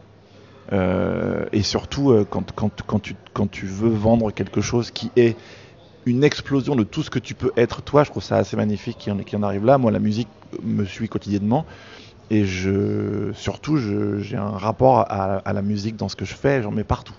et 1.53 1.63
surtout, 1.63 2.27
quand, 2.31 2.53
quand, 2.53 2.83
quand, 2.87 2.99
tu, 2.99 3.15
quand 3.33 3.51
tu 3.51 3.67
veux 3.67 3.91
vendre 3.91 4.31
quelque 4.33 4.61
chose 4.61 4.91
qui 4.91 5.11
est 5.17 5.37
une 6.07 6.25
explosion 6.25 6.75
de 6.75 6.83
tout 6.83 7.03
ce 7.03 7.11
que 7.11 7.21
tu 7.21 7.35
peux 7.35 7.53
être 7.57 7.83
toi, 7.83 8.03
je 8.03 8.11
trouve 8.11 8.23
ça 8.23 8.37
assez 8.37 8.57
magnifique 8.57 8.99
qu'il 8.99 9.13
en, 9.13 9.19
en, 9.19 9.43
arrive 9.43 9.65
là. 9.65 9.79
Moi, 9.79 9.93
la 9.93 10.01
musique 10.01 10.29
me 10.63 10.85
suit 10.85 11.09
quotidiennement. 11.09 11.65
Et 12.31 12.47
je, 12.47 13.31
surtout, 13.35 13.77
j'ai 13.77 14.37
un 14.37 14.57
rapport 14.57 15.01
à, 15.01 15.37
à, 15.37 15.53
la 15.53 15.63
musique 15.63 15.97
dans 15.97 16.09
ce 16.09 16.17
que 16.17 16.25
je 16.25 16.35
fais, 16.35 16.63
j'en 16.63 16.71
mets 16.71 16.85
partout. 16.85 17.15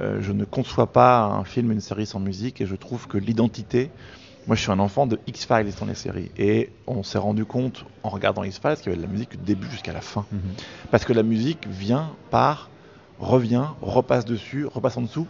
Euh, 0.00 0.18
je 0.20 0.32
ne 0.32 0.44
conçois 0.44 0.92
pas 0.92 1.24
un 1.24 1.44
film, 1.44 1.70
une 1.72 1.80
série 1.80 2.06
sans 2.06 2.20
musique, 2.20 2.60
et 2.60 2.66
je 2.66 2.74
trouve 2.74 3.06
que 3.06 3.18
l'identité. 3.18 3.90
Moi, 4.46 4.56
je 4.56 4.62
suis 4.62 4.70
un 4.70 4.78
enfant 4.78 5.06
de 5.06 5.18
X-Files 5.26 5.72
dans 5.80 5.86
les 5.86 5.94
séries, 5.94 6.30
et 6.36 6.70
on 6.86 7.02
s'est 7.02 7.18
rendu 7.18 7.44
compte 7.44 7.86
en 8.02 8.10
regardant 8.10 8.44
X-Files 8.44 8.76
qu'il 8.76 8.86
y 8.86 8.88
avait 8.88 8.96
de 8.96 9.02
la 9.02 9.08
musique 9.08 9.30
du 9.30 9.44
début 9.44 9.70
jusqu'à 9.70 9.92
la 9.92 10.02
fin, 10.02 10.26
mhm. 10.32 10.40
parce 10.90 11.04
que 11.04 11.12
la 11.12 11.22
musique 11.22 11.66
vient, 11.66 12.10
part, 12.30 12.68
revient, 13.18 13.64
repasse 13.80 14.24
dessus, 14.24 14.66
repasse 14.66 14.96
en 14.96 15.02
dessous. 15.02 15.26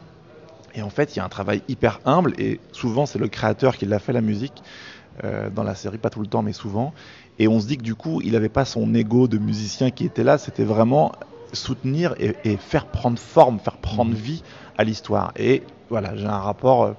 Et 0.75 0.83
en 0.83 0.91
fait, 0.91 1.15
il 1.15 1.19
y 1.19 1.21
a 1.21 1.25
un 1.25 1.29
travail 1.29 1.63
hyper 1.69 2.01
humble, 2.05 2.35
et 2.39 2.61
souvent 2.73 3.07
c'est 3.07 3.21
le 3.21 3.29
créateur 3.29 3.77
qui 3.77 3.87
l'a 3.87 4.01
fait 4.01 4.13
la 4.13 4.21
musique 4.21 4.63
euh, 5.23 5.49
dans 5.49 5.63
la 5.63 5.77
série, 5.77 5.99
pas 5.99 6.11
tout 6.11 6.21
le 6.21 6.27
temps, 6.27 6.43
mais 6.43 6.53
souvent. 6.53 6.93
Et 7.39 7.47
on 7.47 7.61
se 7.61 7.69
dit 7.69 7.77
que 7.77 7.83
du 7.83 7.95
coup, 7.95 8.21
il 8.25 8.33
n'avait 8.33 8.49
pas 8.49 8.65
son 8.65 8.93
ego 8.95 9.29
de 9.29 9.39
musicien 9.39 9.93
qui 9.93 10.05
était 10.05 10.25
là, 10.25 10.39
c'était 10.39 10.65
vraiment 10.65 11.13
soutenir 11.55 12.15
et, 12.19 12.57
faire 12.57 12.87
prendre 12.87 13.19
forme, 13.19 13.59
faire 13.59 13.77
prendre 13.77 14.11
mhm. 14.11 14.17
vie 14.17 14.43
à 14.79 14.85
l'histoire. 14.85 15.33
Et 15.37 15.63
voilà, 15.91 16.17
j'ai 16.17 16.27
un 16.27 16.39
rapport 16.39 16.85
euh, 16.85 16.93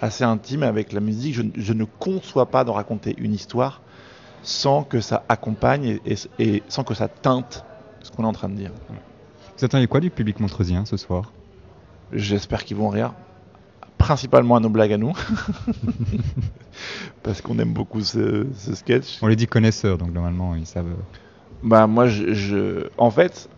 assez 0.00 0.24
intime 0.24 0.62
avec 0.62 0.92
la 0.92 1.00
musique. 1.00 1.34
Je, 1.54 1.72
ne 1.72 1.84
conçois 1.84 2.46
pas 2.46 2.64
de 2.64 2.70
raconter 2.70 3.14
une 3.18 3.34
histoire 3.34 3.80
sans 4.42 4.82
que 4.82 5.00
ça 5.00 5.24
accompagne 5.28 5.98
et, 6.38 6.62
sans 6.68 6.84
que 6.84 6.94
ça 6.94 7.08
teinte 7.08 7.64
ce 8.02 8.10
qu'on 8.10 8.24
est 8.24 8.26
en 8.26 8.32
train 8.32 8.50
de 8.50 8.56
dire. 8.56 8.70
Vous 9.56 9.64
attendez 9.64 9.86
quoi 9.86 10.00
du 10.00 10.10
public 10.10 10.40
montreusien 10.40 10.84
ce 10.84 10.96
soir? 10.96 11.32
J'espère 12.12 12.64
qu'ils 12.64 12.76
vont 12.76 12.88
rire. 12.88 13.14
Principalement 13.96 14.56
à 14.56 14.60
nos 14.60 14.68
blagues 14.68 14.92
à 14.92 14.98
nous. 14.98 15.14
Parce 17.22 17.40
qu'on 17.40 17.58
aime 17.58 17.72
beaucoup 17.72 18.02
ce, 18.02 18.46
sketch. 18.74 19.18
On 19.22 19.28
les 19.28 19.36
dit 19.36 19.46
connaisseurs, 19.46 19.96
donc 19.96 20.12
normalement 20.12 20.54
ils 20.54 20.66
savent. 20.66 20.94
Bah 21.62 21.86
moi, 21.86 22.06
je, 22.06 22.88
en 22.98 23.10
fait, 23.10 23.48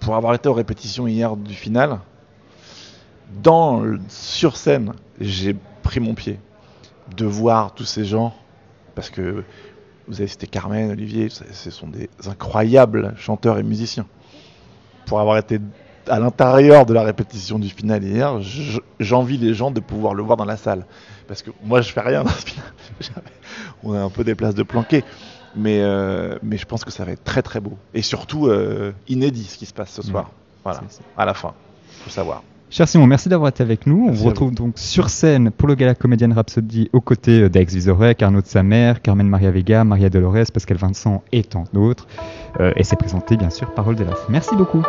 pour 0.00 0.16
avoir 0.16 0.34
été 0.34 0.48
aux 0.48 0.54
répétitions 0.54 1.06
hier 1.06 1.36
du 1.36 1.54
final, 1.54 2.00
sur 4.08 4.56
scène, 4.56 4.92
j'ai 5.20 5.54
pris 5.82 6.00
mon 6.00 6.14
pied 6.14 6.38
de 7.16 7.26
voir 7.26 7.74
tous 7.74 7.84
ces 7.84 8.04
gens, 8.04 8.34
parce 8.94 9.10
que 9.10 9.44
vous 10.08 10.20
avez 10.20 10.26
cité 10.26 10.46
Carmen, 10.46 10.90
Olivier, 10.90 11.28
ce 11.30 11.70
sont 11.70 11.88
des 11.88 12.08
incroyables 12.26 13.14
chanteurs 13.16 13.58
et 13.58 13.62
musiciens. 13.62 14.06
Pour 15.06 15.20
avoir 15.20 15.38
été 15.38 15.60
à 16.08 16.18
l'intérieur 16.18 16.86
de 16.86 16.94
la 16.94 17.02
répétition 17.02 17.58
du 17.58 17.68
final 17.68 18.02
hier, 18.02 18.40
j'envie 18.98 19.38
les 19.38 19.54
gens 19.54 19.70
de 19.70 19.80
pouvoir 19.80 20.14
le 20.14 20.22
voir 20.22 20.36
dans 20.36 20.44
la 20.44 20.56
salle. 20.56 20.86
Parce 21.28 21.42
que 21.42 21.50
moi, 21.62 21.80
je 21.80 21.92
fais 21.92 22.00
rien 22.00 22.24
dans 22.24 22.30
ce 22.30 22.46
final. 22.46 22.64
On 23.84 23.92
a 23.92 24.00
un 24.00 24.10
peu 24.10 24.24
des 24.24 24.34
places 24.34 24.54
de 24.54 24.62
planquer. 24.62 25.04
Mais, 25.56 25.80
euh, 25.80 26.38
mais 26.42 26.56
je 26.56 26.66
pense 26.66 26.84
que 26.84 26.90
ça 26.90 27.04
va 27.04 27.12
être 27.12 27.24
très 27.24 27.42
très 27.42 27.60
beau. 27.60 27.76
Et 27.94 28.02
surtout 28.02 28.46
euh, 28.46 28.92
inédit 29.08 29.44
ce 29.44 29.58
qui 29.58 29.66
se 29.66 29.74
passe 29.74 29.90
ce 29.90 30.02
soir. 30.02 30.24
Mmh. 30.24 30.28
Voilà, 30.62 30.80
à 31.16 31.24
la 31.24 31.34
fin. 31.34 31.54
faut 32.04 32.10
savoir. 32.10 32.42
Cher 32.72 32.86
Simon, 32.86 33.08
merci 33.08 33.28
d'avoir 33.28 33.48
été 33.48 33.64
avec 33.64 33.84
nous. 33.84 34.06
On 34.08 34.12
vous 34.12 34.26
retrouve 34.26 34.54
donc 34.54 34.74
sur 34.78 35.10
scène 35.10 35.50
pour 35.50 35.66
le 35.66 35.74
gala 35.74 35.96
Comédienne 35.96 36.32
Rhapsody 36.32 36.88
aux 36.92 37.00
côtés 37.00 37.48
d'Alex 37.48 37.74
Vizorek, 37.74 38.22
Arnaud 38.22 38.42
de 38.42 38.46
sa 38.46 38.62
mère, 38.62 39.02
Carmen 39.02 39.26
Maria 39.26 39.50
Vega, 39.50 39.82
Maria 39.82 40.08
Dolores, 40.08 40.52
Pascal 40.54 40.76
Vincent 40.76 41.24
et 41.32 41.42
tant 41.42 41.64
d'autres. 41.72 42.06
Euh, 42.60 42.72
et 42.76 42.84
c'est 42.84 42.94
présenté 42.94 43.36
bien 43.36 43.50
sûr 43.50 43.74
par 43.74 43.86
Roldelas. 43.86 44.18
Merci 44.28 44.54
beaucoup. 44.54 44.82